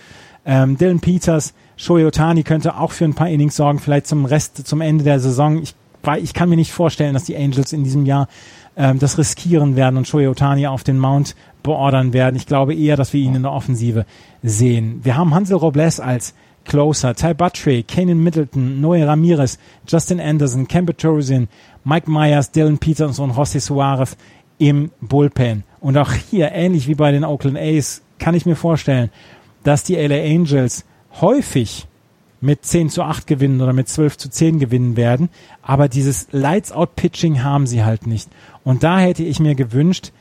[0.44, 4.66] Ähm, Dylan Peters, Shohei Otani könnte auch für ein paar Innings sorgen, vielleicht zum Rest,
[4.66, 5.62] zum Ende der Saison.
[5.62, 5.74] Ich,
[6.22, 8.28] ich kann mir nicht vorstellen, dass die Angels in diesem Jahr
[8.76, 12.36] ähm, das riskieren werden und Shohei Otani auf den Mount beordern werden.
[12.36, 14.06] Ich glaube eher, dass wir ihn in der Offensive
[14.42, 15.00] sehen.
[15.02, 20.92] Wir haben Hansel Robles als Closer, Ty Buttrey, Kanan Middleton, Noé Ramirez, Justin Anderson, Kemba
[20.92, 21.48] Torosian,
[21.84, 24.16] Mike Myers, Dylan Peters und José Suarez
[24.58, 25.64] im Bullpen.
[25.80, 29.10] Und auch hier, ähnlich wie bei den Oakland A's, kann ich mir vorstellen,
[29.64, 30.84] dass die LA Angels
[31.20, 31.86] häufig
[32.40, 35.28] mit 10 zu 8 gewinnen oder mit 12 zu 10 gewinnen werden.
[35.62, 38.28] Aber dieses Lights-Out-Pitching haben sie halt nicht.
[38.64, 40.12] Und da hätte ich mir gewünscht,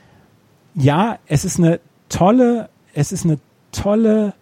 [0.74, 3.38] ja, es ist eine tolle, es ist eine
[3.72, 4.34] tolle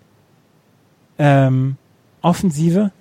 [1.19, 1.77] ähm,
[2.29, 2.93] Offensive,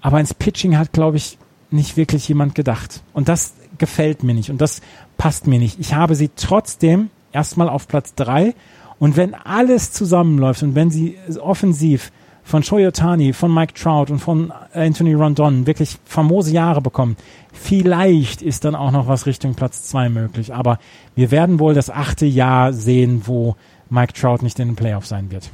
[0.00, 1.36] aber ins Pitching hat, glaube ich,
[1.70, 3.02] nicht wirklich jemand gedacht.
[3.12, 4.80] Und das gefällt mir nicht und das
[5.16, 5.78] passt mir nicht.
[5.80, 8.54] Ich habe sie trotzdem erstmal auf Platz drei
[8.98, 12.12] und wenn alles zusammenläuft und wenn sie offensiv
[12.42, 17.16] von Shoyotani, von Mike Trout und von Anthony Rondon wirklich famose Jahre bekommen,
[17.52, 20.54] vielleicht ist dann auch noch was Richtung Platz zwei möglich.
[20.54, 20.78] Aber
[21.14, 23.56] wir werden wohl das achte Jahr sehen, wo
[23.90, 25.50] Mike Trout nicht in den Playoffs sein wird.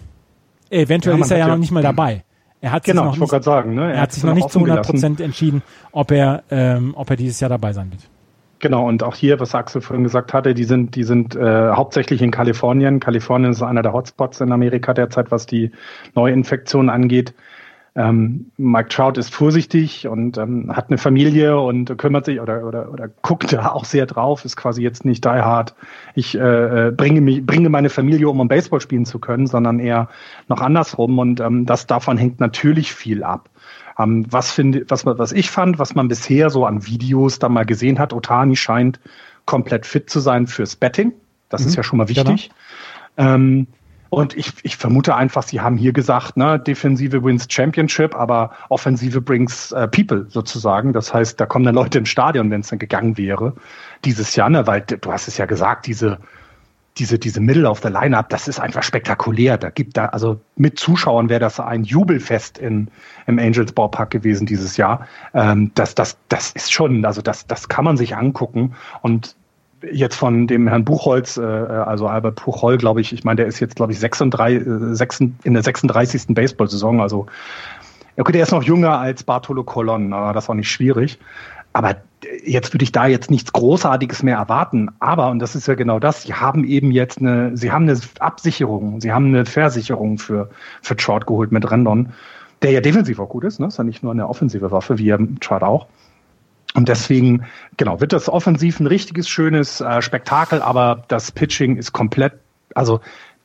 [0.70, 2.22] Eventuell ja, ist er ja noch nicht mal dabei.
[2.64, 3.88] Er hat genau, sich noch nicht, sagen, ne?
[3.88, 5.62] er, er hat sich noch nicht zu 100 Prozent entschieden,
[5.92, 8.08] ob er, ähm, ob er dieses Jahr dabei sein wird.
[8.58, 12.22] Genau, und auch hier, was Axel vorhin gesagt hatte, die sind, die sind äh, hauptsächlich
[12.22, 13.00] in Kalifornien.
[13.00, 15.72] Kalifornien ist einer der Hotspots in Amerika derzeit, was die
[16.14, 17.34] Neuinfektionen angeht.
[17.96, 22.92] Ähm, Mike Trout ist vorsichtig und ähm, hat eine Familie und kümmert sich oder, oder,
[22.92, 25.74] oder guckt da auch sehr drauf, ist quasi jetzt nicht die hard.
[26.16, 29.78] Ich äh, äh, bringe mich, bringe meine Familie um, um Baseball spielen zu können, sondern
[29.78, 30.08] eher
[30.48, 33.48] noch andersrum und ähm, das davon hängt natürlich viel ab.
[33.96, 37.64] Ähm, was finde, was, was ich fand, was man bisher so an Videos da mal
[37.64, 38.98] gesehen hat, Otani scheint
[39.44, 41.12] komplett fit zu sein fürs Betting.
[41.48, 41.68] Das mhm.
[41.68, 42.50] ist ja schon mal wichtig.
[43.16, 43.34] Genau.
[43.34, 43.66] Ähm,
[44.14, 49.20] und ich, ich vermute einfach, sie haben hier gesagt, ne, Defensive wins Championship, aber Offensive
[49.20, 50.92] brings äh, People sozusagen.
[50.92, 53.54] Das heißt, da kommen dann Leute ins Stadion, wenn es dann gegangen wäre
[54.04, 56.18] dieses Jahr, ne, weil du hast es ja gesagt, diese
[56.98, 59.58] diese, diese Middle of the Lineup, das ist einfach spektakulär.
[59.58, 62.88] Da gibt da, also mit Zuschauern wäre das ein Jubelfest in,
[63.26, 65.06] im Angels Ballpark gewesen dieses Jahr.
[65.32, 68.74] Ähm, das, das, das ist schon, also das, das kann man sich angucken.
[69.02, 69.34] Und
[69.92, 73.60] jetzt von dem Herrn Buchholz, äh, also Albert Buchholz, glaube ich, ich meine, der ist
[73.60, 76.34] jetzt, glaube ich, 36, äh, 6, in der 36.
[76.34, 77.00] Baseball-Saison.
[77.00, 77.26] Also,
[78.16, 81.18] okay, der ist noch jünger als Bartolo Colon, aber das war nicht schwierig.
[81.72, 81.96] Aber
[82.44, 84.90] jetzt würde ich da jetzt nichts Großartiges mehr erwarten.
[85.00, 87.98] Aber, und das ist ja genau das, sie haben eben jetzt eine, sie haben eine
[88.20, 90.50] Absicherung, sie haben eine Versicherung für,
[90.82, 92.12] für Trout geholt mit Rendon,
[92.62, 93.66] der ja defensiv auch gut ist, ne?
[93.66, 95.88] Ist ja nicht nur eine offensive Waffe, wie Trout auch.
[96.74, 97.44] Und deswegen,
[97.76, 102.34] genau, wird das offensiv ein richtiges, schönes äh, Spektakel, aber das Pitching ist komplett,
[102.74, 103.00] also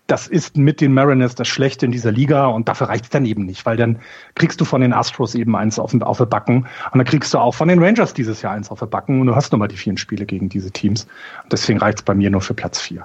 [0.08, 3.26] das ist mit den Mariners das Schlechte in dieser Liga und dafür reicht es dann
[3.26, 4.00] eben nicht, weil dann
[4.34, 7.38] kriegst du von den Astros eben eins auf, auf die Backen und dann kriegst du
[7.38, 9.78] auch von den Rangers dieses Jahr eins auf die Backen und du hast nochmal die
[9.78, 11.04] vielen Spiele gegen diese Teams.
[11.44, 13.04] Und deswegen reicht es bei mir nur für Platz vier.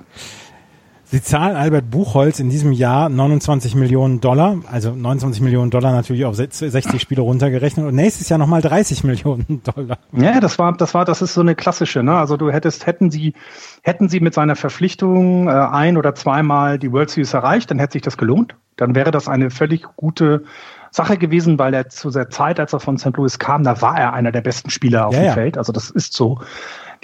[1.15, 6.25] Sie zahlen Albert Buchholz in diesem Jahr 29 Millionen Dollar, also 29 Millionen Dollar natürlich
[6.25, 9.99] auf 60 Spiele runtergerechnet und nächstes Jahr nochmal 30 Millionen Dollar.
[10.11, 12.17] Ja, das war, das war, das ist so eine klassische, ne?
[12.17, 13.35] Also du hättest, hätten sie,
[13.83, 17.93] hätten sie mit seiner Verpflichtung äh, ein oder zweimal die World Series erreicht, dann hätte
[17.93, 18.57] sich das gelohnt.
[18.75, 20.43] Dann wäre das eine völlig gute
[20.91, 23.17] Sache gewesen, weil er zu der Zeit, als er von St.
[23.17, 25.33] Louis kam, da war er einer der besten Spieler auf ja, dem ja.
[25.35, 25.59] Feld.
[25.59, 26.41] Also das ist so.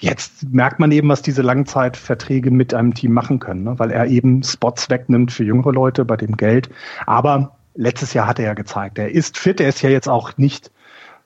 [0.00, 3.78] Jetzt merkt man eben, was diese Langzeitverträge mit einem Team machen können, ne?
[3.78, 6.70] weil er eben Spots wegnimmt für jüngere Leute bei dem Geld.
[7.06, 10.36] Aber letztes Jahr hat er ja gezeigt, er ist fit, er ist ja jetzt auch
[10.38, 10.70] nicht,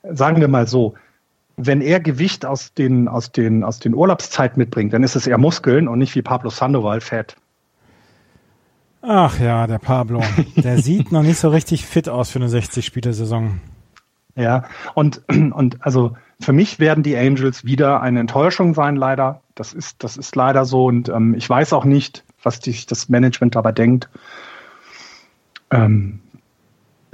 [0.03, 0.95] sagen wir mal so,
[1.57, 5.39] wenn er Gewicht aus den, aus den, aus den Urlaubszeit mitbringt, dann ist es eher
[5.39, 7.37] Muskeln und nicht wie Pablo Sandoval Fett.
[9.03, 10.21] Ach ja, der Pablo.
[10.57, 13.61] Der sieht noch nicht so richtig fit aus für eine 60-Spiele-Saison.
[14.35, 14.65] Ja,
[14.95, 19.41] und, und also für mich werden die Angels wieder eine Enttäuschung sein, leider.
[19.55, 20.87] Das ist, das ist leider so.
[20.87, 24.09] Und ähm, ich weiß auch nicht, was sich das Management dabei denkt.
[25.71, 26.21] Ähm,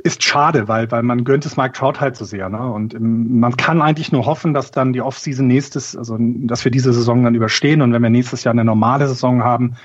[0.02, 2.48] ist schade, weil, weil man gönnt es Mike Trout halt so sehr.
[2.48, 2.72] Ne?
[2.72, 6.72] Und ähm, man kann eigentlich nur hoffen, dass dann die Offseason nächstes, also dass wir
[6.72, 9.76] diese Saison dann überstehen und wenn wir nächstes Jahr eine normale Saison haben,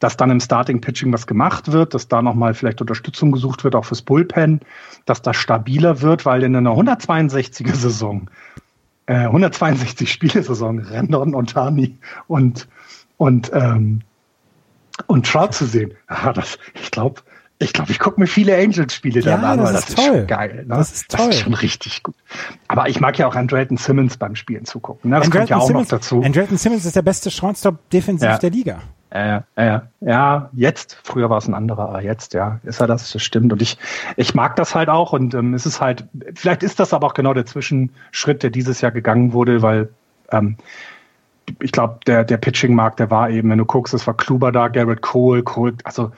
[0.00, 3.76] dass dann im Starting Pitching was gemacht wird, dass da nochmal vielleicht Unterstützung gesucht wird,
[3.76, 4.60] auch fürs Bullpen,
[5.04, 8.28] dass das stabiler wird, weil in einer 162er Saison,
[9.06, 12.66] äh, 162 Spiele-Saison, Rendon und Tani und,
[13.18, 14.00] und, ähm,
[15.06, 17.20] und Trout zu sehen, ah, das, ich glaube,
[17.62, 20.24] ich glaube, ich gucke mir viele Angels-Spiele ja, dann an, weil das, das ist, toll.
[20.24, 20.64] geil.
[20.66, 20.76] Ne?
[20.76, 21.26] Das ist toll.
[21.26, 22.14] Das ist schon richtig gut.
[22.68, 25.10] Aber ich mag ja auch Andrelton Simmons beim Spielen zugucken.
[25.10, 25.16] Ne?
[25.16, 26.22] Das Andrelton kommt ja auch Simmons, noch dazu.
[26.22, 28.38] Andrelton Simmons ist der beste Shortstop defensiv ja.
[28.38, 28.80] der Liga.
[29.10, 30.98] Äh, äh, ja, jetzt.
[31.02, 33.52] Früher war es ein anderer, aber jetzt, ja, ist er das, das stimmt.
[33.52, 33.76] Und ich,
[34.16, 37.14] ich mag das halt auch und ähm, es ist halt, vielleicht ist das aber auch
[37.14, 39.88] genau der Zwischenschritt, der dieses Jahr gegangen wurde, weil
[40.30, 40.56] ähm,
[41.60, 44.68] ich glaube, der, der Pitching-Markt, der war eben, wenn du guckst, es war Kluber da,
[44.68, 46.12] Garrett Cole, Cole, also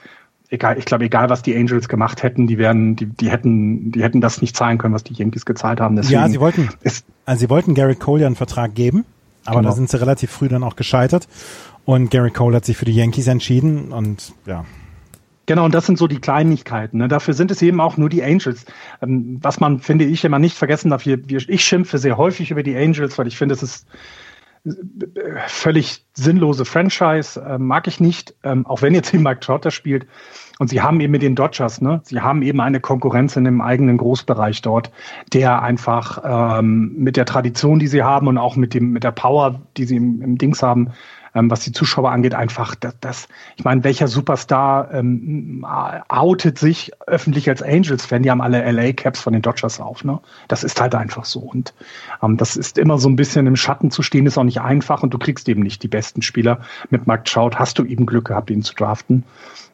[0.49, 4.03] egal, ich glaube, egal was die Angels gemacht hätten, die werden, die, die hätten, die
[4.03, 5.95] hätten das nicht zahlen können, was die Yankees gezahlt haben.
[5.95, 6.69] Deswegen ja, sie wollten,
[7.25, 9.05] also sie wollten Garrett Cole ja einen Vertrag geben,
[9.45, 9.69] aber genau.
[9.69, 11.27] da sind sie relativ früh dann auch gescheitert.
[11.85, 14.65] Und Gary Cole hat sich für die Yankees entschieden und ja.
[15.45, 16.99] Genau, und das sind so die Kleinigkeiten.
[16.99, 17.09] Ne?
[17.09, 18.65] Dafür sind es eben auch nur die Angels.
[19.01, 21.05] Ähm, was man, finde ich, immer nicht vergessen darf.
[21.05, 23.85] Wir, ich schimpfe sehr häufig über die Angels, weil ich finde, es ist
[24.65, 24.71] äh,
[25.47, 27.41] völlig sinnlose Franchise.
[27.41, 30.07] Äh, mag ich nicht, ähm, auch wenn jetzt hier Mike Trotter spielt.
[30.59, 33.59] Und sie haben eben mit den Dodgers, ne, sie haben eben eine Konkurrenz in dem
[33.59, 34.91] eigenen Großbereich dort,
[35.33, 39.11] der einfach ähm, mit der Tradition, die sie haben und auch mit dem mit der
[39.11, 40.91] Power, die sie im, im Dings haben,
[41.35, 45.65] ähm, was die Zuschauer angeht, einfach das, das ich meine, welcher Superstar ähm,
[46.09, 48.23] outet sich öffentlich als Angels-Fan?
[48.23, 50.19] Die haben alle LA-Caps von den Dodgers auf, ne?
[50.47, 51.39] Das ist halt einfach so.
[51.39, 51.73] Und
[52.21, 55.03] ähm, das ist immer so ein bisschen im Schatten zu stehen, ist auch nicht einfach
[55.03, 56.59] und du kriegst eben nicht die besten Spieler.
[56.89, 59.23] Mit Mark Trout hast du eben Glück gehabt, ihn zu draften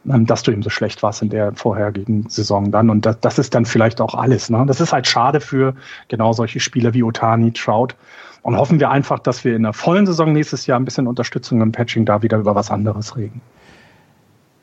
[0.08, 2.90] ähm, dass du eben so schlecht warst in der vorherigen Saison dann.
[2.90, 4.50] Und das, das ist dann vielleicht auch alles.
[4.50, 4.64] Ne?
[4.66, 5.76] Das ist halt schade für
[6.08, 7.96] genau solche Spieler wie Otani, Trout.
[8.50, 11.62] Und hoffen wir einfach, dass wir in der vollen Saison nächstes Jahr ein bisschen Unterstützung
[11.62, 13.42] im Patching da wieder über was anderes reden.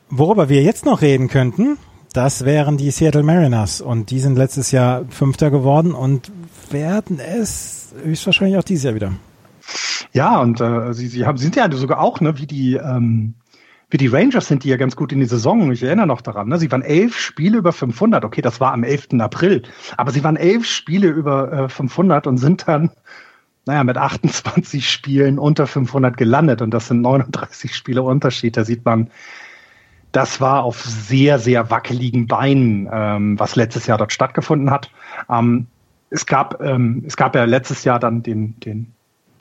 [0.09, 1.79] Worüber wir jetzt noch reden könnten,
[2.13, 3.81] das wären die Seattle Mariners.
[3.81, 6.33] Und die sind letztes Jahr Fünfter geworden und
[6.73, 9.13] werden es höchstwahrscheinlich auch dieses Jahr wieder.
[10.13, 13.35] Ja, und äh, sie, sie haben, sind ja sogar auch, ne, wie die, ähm,
[13.89, 15.71] wie die Rangers sind die ja ganz gut in die Saison.
[15.71, 16.49] Ich erinnere noch daran.
[16.49, 16.59] Ne?
[16.59, 18.25] Sie waren elf Spiele über 500.
[18.25, 19.21] Okay, das war am 11.
[19.21, 19.63] April.
[19.97, 22.91] Aber sie waren elf Spiele über äh, 500 und sind dann
[23.67, 28.57] naja, mit 28 Spielen unter 500 gelandet und das sind 39 Spiele Unterschied.
[28.57, 29.11] Da sieht man,
[30.13, 34.91] das war auf sehr, sehr wackeligen Beinen, ähm, was letztes Jahr dort stattgefunden hat.
[35.29, 35.67] Ähm,
[36.11, 38.93] es gab, ähm, es gab ja letztes Jahr dann den, den,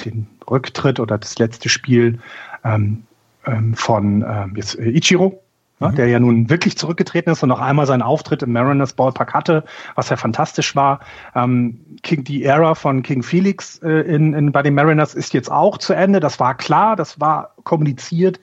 [0.04, 2.20] den Rücktritt oder das letzte Spiel
[2.64, 3.04] ähm,
[3.46, 5.40] ähm, von ähm, jetzt, äh, Ichiro,
[5.80, 5.96] ja, mhm.
[5.96, 9.64] der ja nun wirklich zurückgetreten ist und noch einmal seinen Auftritt im Mariners Ballpark hatte,
[9.96, 11.00] was ja fantastisch war.
[11.36, 15.52] Ähm, King, die Ära von King Felix äh, in, in, bei den Mariners ist jetzt
[15.52, 16.20] auch zu Ende.
[16.20, 18.40] Das war klar, das war kommuniziert,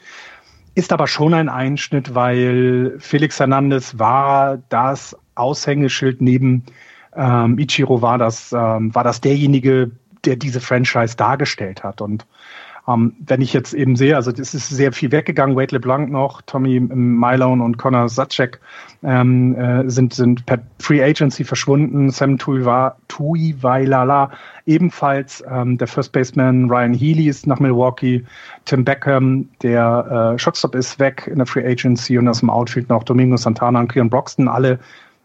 [0.74, 6.64] ist aber schon ein Einschnitt, weil Felix Hernandez war das Aushängeschild neben
[7.14, 9.90] ähm, Ichiro war das, ähm, war das derjenige,
[10.24, 12.26] der diese Franchise dargestellt hat und
[12.88, 16.42] ähm, wenn ich jetzt eben sehe, also es ist sehr viel weggegangen, Wade LeBlanc noch,
[16.42, 18.60] Tommy Milone und Connor Sacek
[19.04, 24.30] ähm, äh, sind, sind per Free Agency verschwunden, Sam Tuiwailala
[24.66, 28.24] ebenfalls, ähm, der First Baseman Ryan Healy ist nach Milwaukee,
[28.64, 32.88] Tim Beckham, der äh, Shotstop ist weg in der Free Agency und aus dem Outfield
[32.88, 34.80] noch Domingo Santana und Cleon Broxton, alle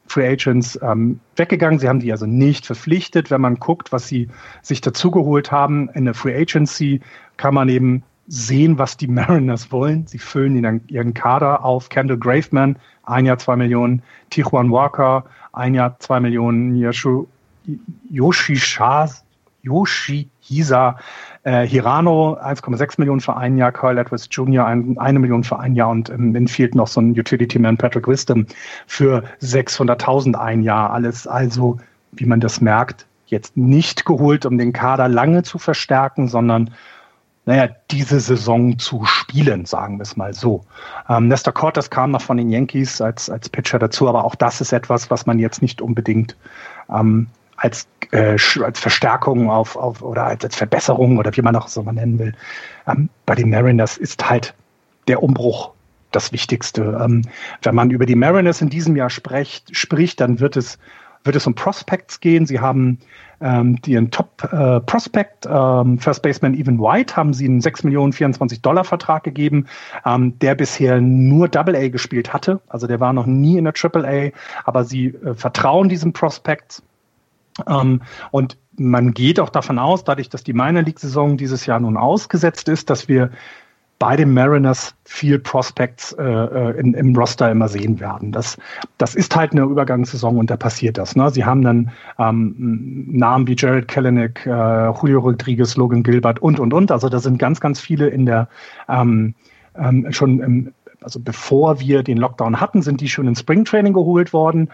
[0.07, 1.79] Free Agents ähm, weggegangen.
[1.79, 3.29] Sie haben die also nicht verpflichtet.
[3.29, 4.29] Wenn man guckt, was sie
[4.61, 7.01] sich dazugeholt haben in der Free Agency,
[7.37, 10.05] kann man eben sehen, was die Mariners wollen.
[10.07, 11.89] Sie füllen ihren Kader auf.
[11.89, 14.01] Kendall Graveman, ein Jahr zwei Millionen.
[14.29, 16.75] Tijuan Walker, ein Jahr zwei Millionen.
[16.75, 17.27] Yoshu,
[18.09, 19.23] Yoshishas,
[19.63, 20.97] Yoshihisa
[21.43, 24.65] äh, Hirano 1,6 Millionen für ein Jahr, Carl Edwards Jr.
[24.65, 27.77] Ein, eine Million für ein Jahr und ähm, dann fehlt noch so ein Utility Man
[27.77, 28.45] Patrick Wisdom
[28.85, 30.91] für 600.000 ein Jahr.
[30.91, 31.77] Alles also,
[32.11, 36.71] wie man das merkt, jetzt nicht geholt, um den Kader lange zu verstärken, sondern
[37.47, 40.65] naja, diese Saison zu spielen, sagen wir es mal so.
[41.07, 44.59] Ähm, Nestor Cortes kam noch von den Yankees als, als Pitcher dazu, aber auch das
[44.59, 46.35] ist etwas, was man jetzt nicht unbedingt
[46.93, 51.69] ähm, als, äh, als Verstärkung auf, auf oder als, als Verbesserung oder wie man auch
[51.69, 52.33] so mal nennen will.
[52.85, 54.53] Ähm, bei den Mariners ist halt
[55.07, 55.71] der Umbruch
[56.11, 56.99] das Wichtigste.
[57.01, 57.21] Ähm,
[57.61, 60.77] wenn man über die Mariners in diesem Jahr spricht, spricht dann wird es,
[61.27, 62.45] wird es um Prospects gehen.
[62.45, 62.99] Sie haben
[63.39, 64.79] ähm, den Top äh,
[65.47, 69.67] ähm, First Baseman Evan White, haben sie einen 6 Millionen 24 Dollar Vertrag gegeben,
[70.05, 72.59] ähm, der bisher nur Double A gespielt hatte.
[72.67, 74.31] Also der war noch nie in der Triple A,
[74.65, 76.81] aber sie äh, vertrauen diesem Prospect.
[77.67, 78.01] Ähm,
[78.31, 81.97] und man geht auch davon aus, dadurch, dass die Minor League Saison dieses Jahr nun
[81.97, 83.31] ausgesetzt ist, dass wir
[83.99, 88.31] bei den Mariners viel Prospects äh, äh, in, im Roster immer sehen werden.
[88.31, 88.57] Das,
[88.97, 91.15] das ist halt eine Übergangssaison und da passiert das.
[91.15, 91.31] Ne?
[91.31, 96.73] Sie haben dann ähm, Namen wie Jared Kellenick, äh, Julio Rodriguez, Logan Gilbert und, und,
[96.73, 96.91] und.
[96.91, 98.47] Also da sind ganz, ganz viele in der
[98.87, 99.33] ähm,
[99.75, 104.33] ähm, schon im, also bevor wir den Lockdown hatten, sind die schon ins Springtraining geholt
[104.33, 104.69] worden.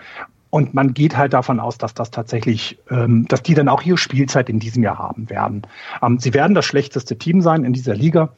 [0.50, 3.98] Und man geht halt davon aus, dass das tatsächlich, ähm, dass die dann auch ihre
[3.98, 5.64] Spielzeit in diesem Jahr haben werden.
[6.02, 8.30] Ähm, sie werden das schlechteste Team sein in dieser Liga.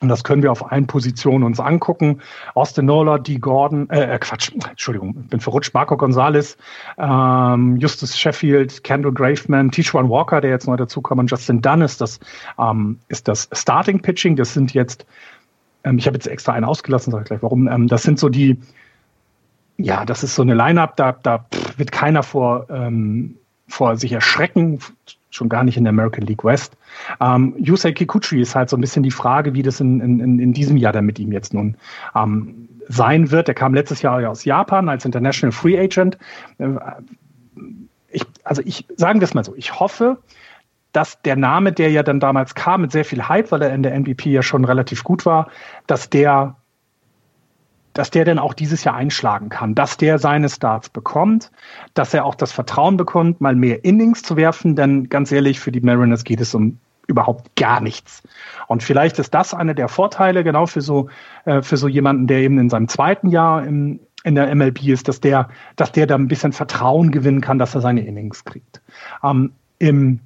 [0.00, 2.20] Und das können wir auf allen Positionen uns angucken.
[2.54, 3.38] Austin Nola, D.
[3.38, 6.56] Gordon, äh, äh Quatsch, Entschuldigung, bin verrutscht, Marco Gonzalez,
[6.96, 12.00] ähm, Justus Sheffield, Kendall Graveman, Tishuan Walker, der jetzt neu dazukommt, und Justin Dunn ist
[12.00, 12.18] das,
[12.58, 14.36] ähm, ist das Starting Pitching.
[14.36, 15.04] Das sind jetzt,
[15.84, 17.68] ähm, ich habe jetzt extra einen ausgelassen, sage ich gleich warum.
[17.68, 18.58] Ähm, das sind so die,
[19.76, 21.44] ja, das ist so eine Line-Up, da, da
[21.76, 23.36] wird keiner vor, ähm,
[23.68, 24.80] vor sich erschrecken
[25.30, 26.76] schon gar nicht in der American League West.
[27.20, 30.52] Ähm, Yusei Kikuchi ist halt so ein bisschen die Frage, wie das in, in, in
[30.52, 31.76] diesem Jahr dann mit ihm jetzt nun
[32.14, 33.48] ähm, sein wird.
[33.48, 36.18] Er kam letztes Jahr aus Japan als International Free Agent.
[36.58, 36.68] Äh,
[38.08, 40.18] ich, also ich sagen wir es mal so, ich hoffe,
[40.92, 43.82] dass der Name, der ja dann damals kam mit sehr viel Hype, weil er in
[43.84, 45.48] der MVP ja schon relativ gut war,
[45.86, 46.56] dass der
[47.94, 51.50] dass der denn auch dieses Jahr einschlagen kann, dass der seine Starts bekommt,
[51.94, 55.72] dass er auch das Vertrauen bekommt, mal mehr Innings zu werfen, denn ganz ehrlich, für
[55.72, 58.22] die Mariners geht es um überhaupt gar nichts.
[58.68, 61.08] Und vielleicht ist das einer der Vorteile, genau für so,
[61.44, 65.08] äh, für so jemanden, der eben in seinem zweiten Jahr im, in der MLB ist,
[65.08, 68.80] dass der, dass der da ein bisschen Vertrauen gewinnen kann, dass er seine Innings kriegt.
[69.24, 70.20] Ähm, im,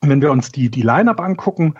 [0.00, 1.74] wenn wir uns die, die Line-Up angucken,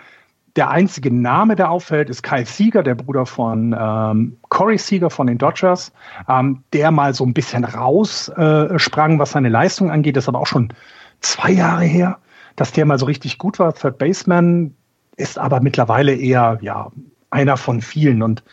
[0.55, 5.27] der einzige Name, der auffällt, ist Kyle Seager, der Bruder von ähm, Corey Seager von
[5.27, 5.91] den Dodgers,
[6.27, 10.15] ähm, der mal so ein bisschen raussprang, äh, was seine Leistung angeht.
[10.15, 10.73] Das ist aber auch schon
[11.21, 12.17] zwei Jahre her,
[12.55, 13.73] dass der mal so richtig gut war.
[13.73, 14.75] Third Baseman
[15.17, 16.91] ist aber mittlerweile eher ja
[17.29, 18.23] einer von vielen.
[18.23, 18.43] Und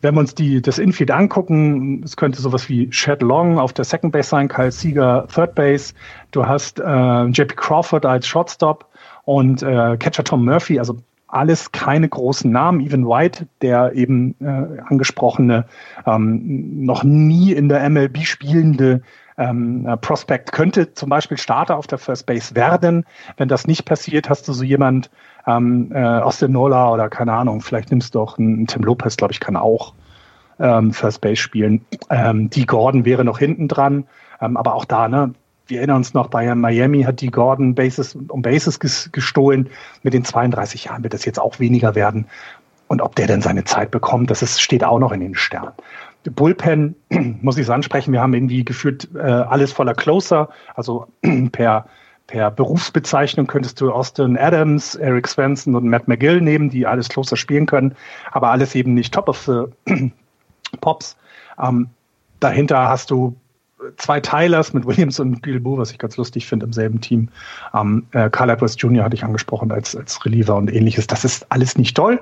[0.00, 3.84] wenn wir uns die, das Infield angucken, es könnte sowas wie Chad Long auf der
[3.84, 5.94] Second Base sein, Kyle Seager Third Base.
[6.30, 8.86] Du hast äh, JP Crawford als Shortstop
[9.26, 10.96] und äh, Catcher Tom Murphy, also
[11.26, 12.80] alles keine großen Namen.
[12.80, 15.66] Even White, der eben äh, angesprochene,
[16.06, 19.02] ähm, noch nie in der MLB spielende
[19.36, 23.04] ähm, äh, Prospect könnte zum Beispiel Starter auf der First Base werden.
[23.36, 25.10] Wenn das nicht passiert, hast du so jemand
[25.46, 29.16] ähm, äh, aus der Nola oder keine Ahnung, vielleicht nimmst du auch einen Tim Lopez,
[29.16, 29.92] glaube ich, kann auch
[30.58, 31.84] ähm, First Base spielen.
[32.08, 34.06] Ähm, die Gordon wäre noch hinten dran,
[34.40, 35.34] ähm, aber auch da, ne,
[35.66, 39.68] wir erinnern uns noch, bei Miami hat die Gordon Bases um Bases gestohlen.
[40.02, 42.26] Mit den 32 Jahren wird das jetzt auch weniger werden.
[42.88, 45.72] Und ob der denn seine Zeit bekommt, das ist, steht auch noch in den Sternen.
[46.30, 46.94] Bullpen,
[47.42, 51.06] muss ich es ansprechen, wir haben irgendwie gefühlt äh, alles voller Closer, also
[51.52, 51.86] per,
[52.26, 57.36] per Berufsbezeichnung könntest du Austin Adams, Eric Svensson und Matt McGill nehmen, die alles Closer
[57.36, 57.94] spielen können,
[58.32, 60.10] aber alles eben nicht Top of the
[60.80, 61.16] Pops.
[61.62, 61.90] Ähm,
[62.40, 63.36] dahinter hast du
[63.96, 67.28] zwei Tylers mit Williams und Gilbo, was ich ganz lustig finde, im selben Team.
[67.74, 69.04] Ähm, äh, Carl Edwards Jr.
[69.04, 71.06] hatte ich angesprochen als, als Reliever und ähnliches.
[71.06, 72.20] Das ist alles nicht toll.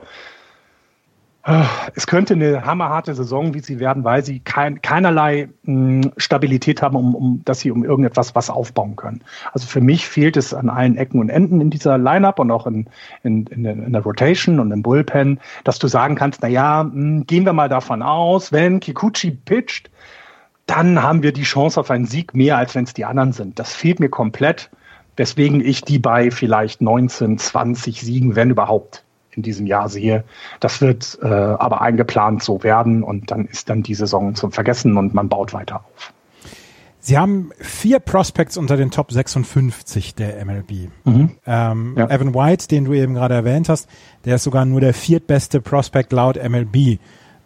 [1.47, 6.13] Äh, es könnte eine hammerharte Saison, wie sie werden, weil sie kein, keinerlei mh, hm,
[6.17, 9.23] Stabilität haben, um, um, dass sie um irgendetwas was aufbauen können.
[9.53, 12.67] Also für mich fehlt es an allen Ecken und Enden in dieser Lineup und auch
[12.67, 12.87] in,
[13.23, 16.83] in, in, der, in der Rotation und im Bullpen, dass du sagen kannst, na ja,
[16.85, 19.91] mh, hm, gehen wir mal davon aus, wenn Kikuchi pitcht,
[20.67, 23.59] dann haben wir die Chance auf einen Sieg mehr, als wenn es die anderen sind.
[23.59, 24.71] Das fehlt mir komplett,
[25.17, 30.25] weswegen ich die bei vielleicht 19, 20 Siegen, wenn überhaupt, in diesem Jahr sehe.
[30.61, 34.97] Das wird äh, aber eingeplant so werden und dann ist dann die Saison zum Vergessen
[34.97, 36.13] und man baut weiter auf.
[37.01, 40.89] Sie haben vier Prospects unter den Top 56 der MLB.
[41.05, 41.33] Mhm.
[41.47, 42.09] Ähm, ja.
[42.09, 43.91] Evan White, den du eben gerade erwähnt hast,
[44.25, 46.99] der ist sogar nur der viertbeste Prospect laut MLB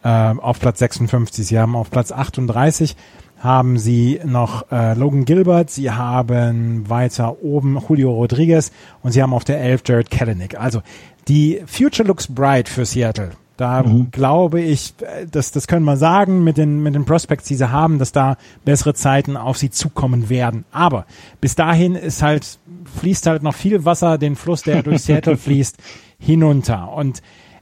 [0.03, 1.47] äh, auf Platz 56.
[1.47, 2.97] Sie haben auf Platz 38
[3.39, 8.73] haben sie noch äh, Logan Gilbert, sie haben weiter oben Julio Rodriguez
[9.03, 10.59] und sie haben auf der 11 Jared Kellenick.
[10.59, 10.83] Also
[11.29, 13.31] die Future looks bright für Seattle.
[13.57, 14.13] Da mhm.
[14.13, 14.95] glaube ich,
[15.31, 18.37] das, das können wir sagen mit den, mit den Prospects, die sie haben, dass da
[18.65, 20.65] bessere Zeiten auf sie zukommen werden.
[20.71, 21.07] Aber
[21.41, 22.59] bis dahin ist halt,
[23.01, 25.77] fließt halt noch viel Wasser den Fluss, der durch Seattle fließt,
[26.21, 26.93] hinunter.
[26.93, 27.21] Und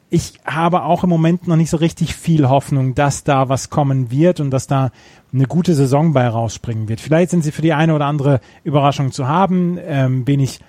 [0.08, 4.10] ich habe auch im Moment noch nicht so richtig viel Hoffnung, dass da was kommen
[4.10, 4.90] wird und dass da
[5.32, 7.00] eine gute Saison bei rausspringen wird.
[7.00, 9.78] Vielleicht sind sie für die eine oder andere Überraschung zu haben.
[9.84, 10.60] Ähm, wen ich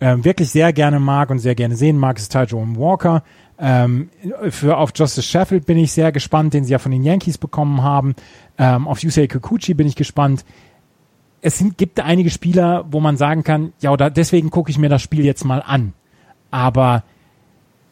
[0.00, 3.22] ähm, wirklich sehr gerne mag und sehr gerne sehen mag, ist Ty Jerome Walker.
[3.58, 4.10] Ähm,
[4.50, 7.82] für auf Justice Sheffield bin ich sehr gespannt, den sie ja von den Yankees bekommen
[7.82, 8.14] haben.
[8.58, 10.44] Ähm, auf Yusei Kikuchi bin ich gespannt.
[11.40, 14.88] Es sind, gibt einige Spieler, wo man sagen kann, ja, oder deswegen gucke ich mir
[14.88, 15.92] das Spiel jetzt mal an.
[16.50, 17.02] Aber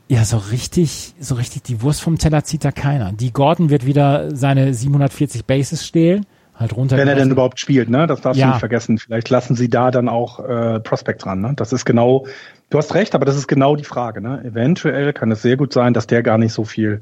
[0.08, 3.12] ja, so richtig, so richtig die Wurst vom Teller zieht da keiner.
[3.12, 6.96] Die Gordon wird wieder seine 740 Bases stehlen halt runter.
[6.96, 8.06] Wenn er denn überhaupt spielt, ne?
[8.06, 8.46] Das darfst ja.
[8.46, 8.98] du nicht vergessen.
[8.98, 11.40] Vielleicht lassen sie da dann auch äh, Prospect ran.
[11.40, 11.52] Ne?
[11.56, 12.26] Das ist genau,
[12.70, 14.20] du hast recht, aber das ist genau die Frage.
[14.20, 14.42] Ne?
[14.44, 17.00] Eventuell kann es sehr gut sein, dass der gar nicht so viel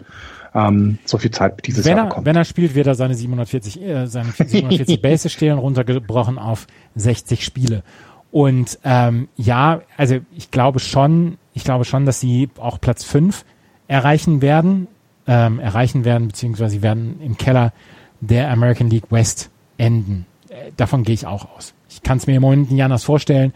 [0.55, 2.27] ähm, so viel Zeit dieses wenn Jahr er, bekommt.
[2.27, 7.45] Wenn er spielt, wird er seine 740, äh, seine 740 Base stehlen, runtergebrochen auf 60
[7.45, 7.83] Spiele.
[8.31, 13.45] Und ähm, ja, also ich glaube schon, ich glaube schon, dass sie auch Platz 5
[13.89, 14.89] erreichen werden,
[15.27, 17.73] ähm, erreichen werden, beziehungsweise sie werden im Keller
[18.21, 20.27] der American League West enden.
[20.49, 21.75] Äh, davon gehe ich auch aus.
[21.89, 23.53] Ich kann es mir im Moment nicht anders vorstellen,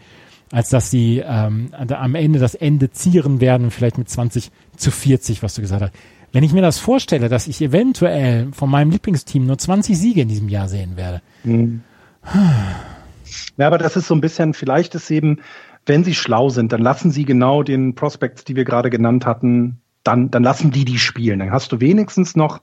[0.51, 5.43] als dass sie ähm, am Ende das Ende zieren werden, vielleicht mit 20 zu 40,
[5.43, 5.93] was du gesagt hast.
[6.31, 10.27] Wenn ich mir das vorstelle, dass ich eventuell von meinem Lieblingsteam nur 20 Siege in
[10.27, 11.21] diesem Jahr sehen werde.
[11.43, 11.81] Mhm.
[13.57, 15.39] Ja, aber das ist so ein bisschen, vielleicht ist eben,
[15.87, 19.81] wenn sie schlau sind, dann lassen sie genau den Prospects, die wir gerade genannt hatten,
[20.03, 21.39] dann, dann lassen die die spielen.
[21.39, 22.61] Dann hast du wenigstens noch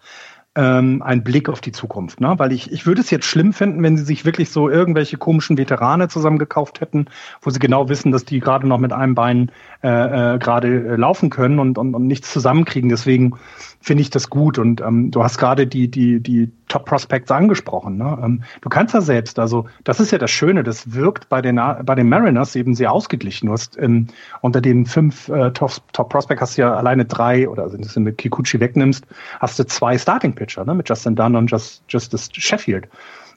[0.56, 2.20] ähm, ein Blick auf die Zukunft.
[2.20, 2.34] Ne?
[2.38, 5.58] Weil ich, ich würde es jetzt schlimm finden, wenn sie sich wirklich so irgendwelche komischen
[5.58, 7.06] Veterane zusammengekauft hätten,
[7.42, 9.50] wo sie genau wissen, dass die gerade noch mit einem Bein
[9.82, 9.88] äh,
[10.34, 12.88] äh, gerade äh, laufen können und, und, und nichts zusammenkriegen.
[12.88, 13.36] Deswegen
[13.84, 14.58] finde ich das gut.
[14.58, 17.98] Und ähm, du hast gerade die, die, die Top Prospects angesprochen.
[17.98, 18.18] Ne?
[18.22, 21.56] Ähm, du kannst ja selbst, also das ist ja das Schöne, das wirkt bei den,
[21.56, 23.48] bei den Mariners eben sehr ausgeglichen.
[23.48, 24.06] Du hast ähm,
[24.40, 28.00] unter den fünf äh, Top, Top Prospects hast du ja alleine drei, oder wenn du
[28.00, 29.04] mit Kikuchi wegnimmst,
[29.38, 30.74] hast du zwei Starting Pitcher, ne?
[30.74, 32.88] mit Justin Dunn und Just, Justice Sheffield.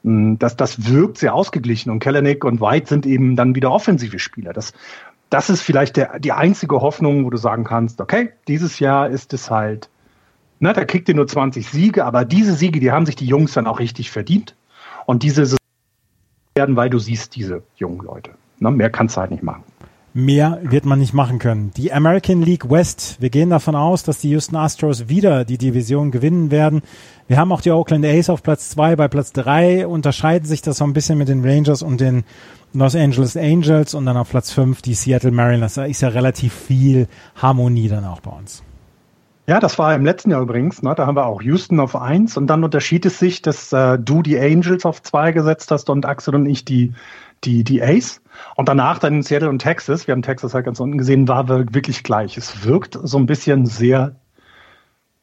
[0.04, 4.18] Mm, das, das wirkt sehr ausgeglichen und Kellenick und White sind eben dann wieder offensive
[4.18, 4.54] Spieler.
[4.54, 4.72] Das,
[5.30, 9.34] das ist vielleicht der, die einzige Hoffnung, wo du sagen kannst, okay, dieses Jahr ist
[9.34, 9.90] es halt
[10.60, 13.54] Ne, da kriegt ihr nur 20 Siege, aber diese Siege, die haben sich die Jungs
[13.54, 14.56] dann auch richtig verdient.
[15.06, 15.58] Und diese
[16.58, 18.32] werden, weil du siehst diese jungen Leute.
[18.60, 19.64] Ne, mehr kannst du halt nicht machen.
[20.14, 21.72] Mehr wird man nicht machen können.
[21.78, 26.10] Die American League West, wir gehen davon aus, dass die Houston Astros wieder die Division
[26.10, 26.82] gewinnen werden.
[27.28, 30.78] Wir haben auch die Oakland A's auf Platz zwei, bei Platz drei unterscheiden sich das
[30.78, 32.24] so ein bisschen mit den Rangers und den
[32.74, 35.76] Los Angeles Angels und dann auf Platz fünf die Seattle Mariners.
[35.76, 38.64] Da ist ja relativ viel Harmonie dann auch bei uns.
[39.50, 40.84] Ja, das war im letzten Jahr übrigens.
[40.84, 40.94] Ne?
[40.94, 44.22] Da haben wir auch Houston auf eins und dann unterschied es sich, dass äh, du
[44.22, 46.94] die Angels auf zwei gesetzt hast und Axel und ich die
[47.44, 48.22] die die Ace.
[48.56, 50.06] Und danach dann in Seattle und Texas.
[50.08, 52.38] Wir haben Texas halt ganz unten gesehen, war wirklich gleich.
[52.38, 54.16] Es wirkt so ein bisschen sehr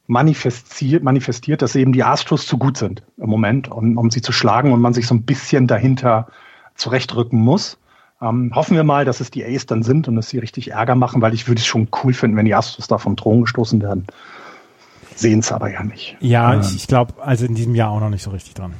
[0.07, 4.33] manifestiert, manifestiert, dass eben die Astros zu gut sind im Moment, um, um sie zu
[4.33, 6.29] schlagen und man sich so ein bisschen dahinter
[6.77, 7.79] zurechtrücken muss.
[8.21, 10.95] Ähm, hoffen wir mal, dass es die Ace dann sind und dass sie richtig Ärger
[10.95, 13.83] machen, weil ich würde es schon cool finden, wenn die Astros da vom Thron gestoßen
[13.83, 14.07] werden.
[15.17, 16.17] Sehen es aber ja nicht.
[16.21, 18.75] Ja, ähm, ich, ich glaube, also in diesem Jahr auch noch nicht so richtig dran.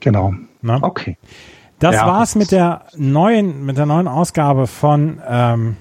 [0.00, 0.34] Genau.
[0.62, 0.82] Na?
[0.82, 1.18] Okay.
[1.78, 5.76] Das ja, war's mit der neuen, mit der neuen Ausgabe von ähm,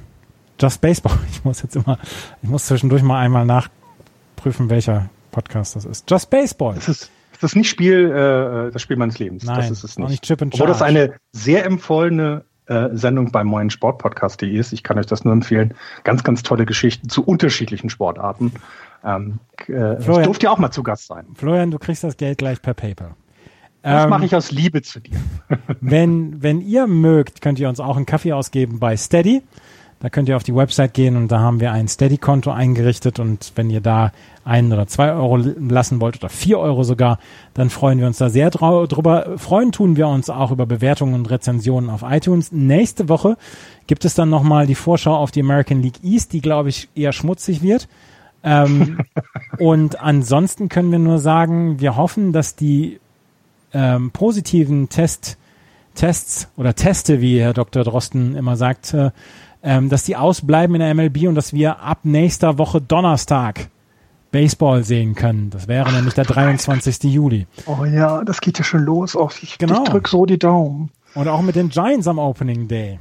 [0.60, 1.18] Just Baseball.
[1.32, 1.98] Ich muss jetzt immer,
[2.42, 6.10] ich muss zwischendurch mal einmal nachprüfen, welcher Podcast das ist.
[6.10, 6.76] Just Baseball.
[6.76, 9.44] Das ist, das ist nicht Spiel, äh, das Spiel meines Lebens.
[9.44, 10.10] Nein, das ist es nicht.
[10.10, 12.53] nicht Chip and Obwohl das eine sehr empfohlene äh,
[12.94, 14.74] Sendung beim neuen Sportpodcast.de ist.
[14.74, 15.74] Ich kann euch das nur empfehlen.
[16.04, 18.54] Ganz, ganz tolle Geschichten zu unterschiedlichen Sportarten.
[19.04, 21.26] Ähm, äh, Florian, ich durfte ja auch mal zu Gast sein.
[21.36, 23.16] Florian, du kriegst das Geld gleich per PayPal.
[23.82, 25.18] Das ähm, mache ich aus Liebe zu dir.
[25.82, 29.44] wenn, wenn ihr mögt, könnt ihr uns auch einen Kaffee ausgeben bei Steady.
[30.04, 33.54] Da könnt ihr auf die Website gehen und da haben wir ein Steady-Konto eingerichtet und
[33.56, 34.12] wenn ihr da
[34.44, 37.20] ein oder zwei Euro lassen wollt oder vier Euro sogar,
[37.54, 39.38] dann freuen wir uns da sehr drüber.
[39.38, 42.52] Freuen tun wir uns auch über Bewertungen und Rezensionen auf iTunes.
[42.52, 43.38] Nächste Woche
[43.88, 47.14] gibt es dann nochmal die Vorschau auf die American League East, die glaube ich eher
[47.14, 47.88] schmutzig wird.
[48.44, 48.98] Ähm,
[49.58, 53.00] und ansonsten können wir nur sagen, wir hoffen, dass die
[53.72, 55.38] ähm, positiven Test,
[55.96, 57.86] Tests oder Teste, wie Herr Dr.
[57.86, 59.12] Drosten immer sagt, äh,
[59.64, 63.70] ähm, dass die ausbleiben in der MLB und dass wir ab nächster Woche Donnerstag
[64.32, 65.50] Baseball sehen können.
[65.52, 67.04] Das wäre Ach, nämlich der 23.
[67.04, 67.48] Juli.
[67.66, 69.16] Oh ja, das geht ja schon los.
[69.16, 69.84] Oh, ich, genau.
[69.84, 70.90] ich drück so die Daumen.
[71.14, 73.00] Und auch mit den Giants am Opening Day.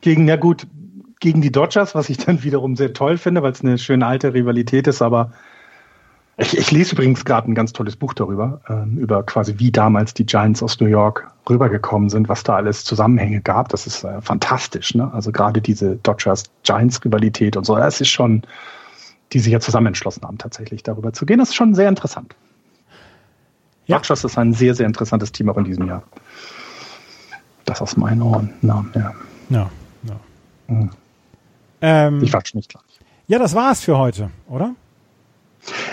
[0.00, 0.66] Gegen, ja gut,
[1.20, 4.32] gegen die Dodgers, was ich dann wiederum sehr toll finde, weil es eine schöne alte
[4.32, 5.32] Rivalität ist, aber
[6.36, 10.14] Ich, ich lese übrigens gerade ein ganz tolles Buch darüber, ähm, über quasi wie damals
[10.14, 13.68] die Giants aus New York rübergekommen sind, was da alles Zusammenhänge gab.
[13.68, 14.94] Das ist äh, fantastisch.
[14.94, 15.12] Ne?
[15.14, 18.42] Also gerade diese Dodgers-Giants-Rivalität und so, das ist schon,
[19.32, 21.38] die sich ja zusammen entschlossen haben, tatsächlich darüber zu gehen.
[21.38, 22.34] Das ist schon sehr interessant.
[23.86, 23.98] Ja.
[23.98, 26.02] Dodgers ist ein sehr, sehr interessantes Team auch in diesem Jahr.
[27.64, 28.50] Das aus meinen Ohren.
[28.60, 29.14] Na, ja.
[29.50, 29.70] Ja,
[30.02, 30.16] ja.
[30.66, 30.90] Hm.
[31.80, 32.82] Ähm, ich watsch nicht gleich.
[33.28, 34.74] Ja, das war's für heute, oder?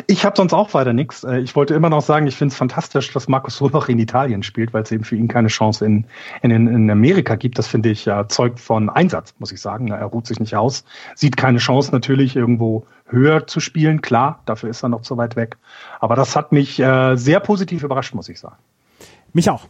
[0.08, 1.24] Ich habe sonst auch weiter nichts.
[1.24, 4.44] Äh, ich wollte immer noch sagen, ich finde es fantastisch, dass Markus noch in Italien
[4.44, 6.06] spielt, weil es eben für ihn keine Chance in,
[6.42, 7.58] in, in Amerika gibt.
[7.58, 9.90] Das finde ich ja zeugt von Einsatz, muss ich sagen.
[9.90, 10.84] Er ruht sich nicht aus,
[11.16, 14.02] sieht keine Chance natürlich irgendwo höher zu spielen.
[14.02, 15.58] Klar, dafür ist er noch zu weit weg.
[16.00, 18.58] Aber das hat mich äh, sehr positiv überrascht, muss ich sagen.
[19.34, 19.66] Mich auch.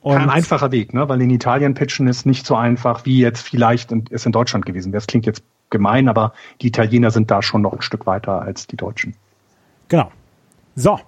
[0.00, 1.08] Und Kein einfacher Weg, ne?
[1.08, 4.92] weil in Italien pitchen ist nicht so einfach, wie jetzt vielleicht es in Deutschland gewesen
[4.92, 5.00] wäre.
[5.00, 6.32] Das klingt jetzt gemein, aber
[6.62, 9.14] die Italiener sind da schon noch ein Stück weiter als die Deutschen.
[9.88, 10.10] Genau.
[10.76, 11.00] So,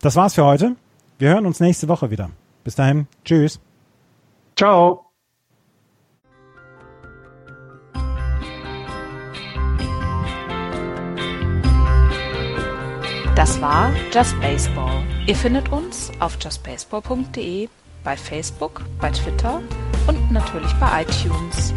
[0.00, 0.76] das war's für heute.
[1.18, 2.30] Wir hören uns nächste Woche wieder.
[2.64, 3.60] Bis dahin, tschüss.
[4.56, 5.06] Ciao.
[13.36, 15.02] Das war Just Baseball.
[15.26, 17.68] Ihr findet uns auf justbaseball.de,
[18.04, 19.60] bei Facebook, bei Twitter
[20.06, 21.74] und natürlich bei iTunes.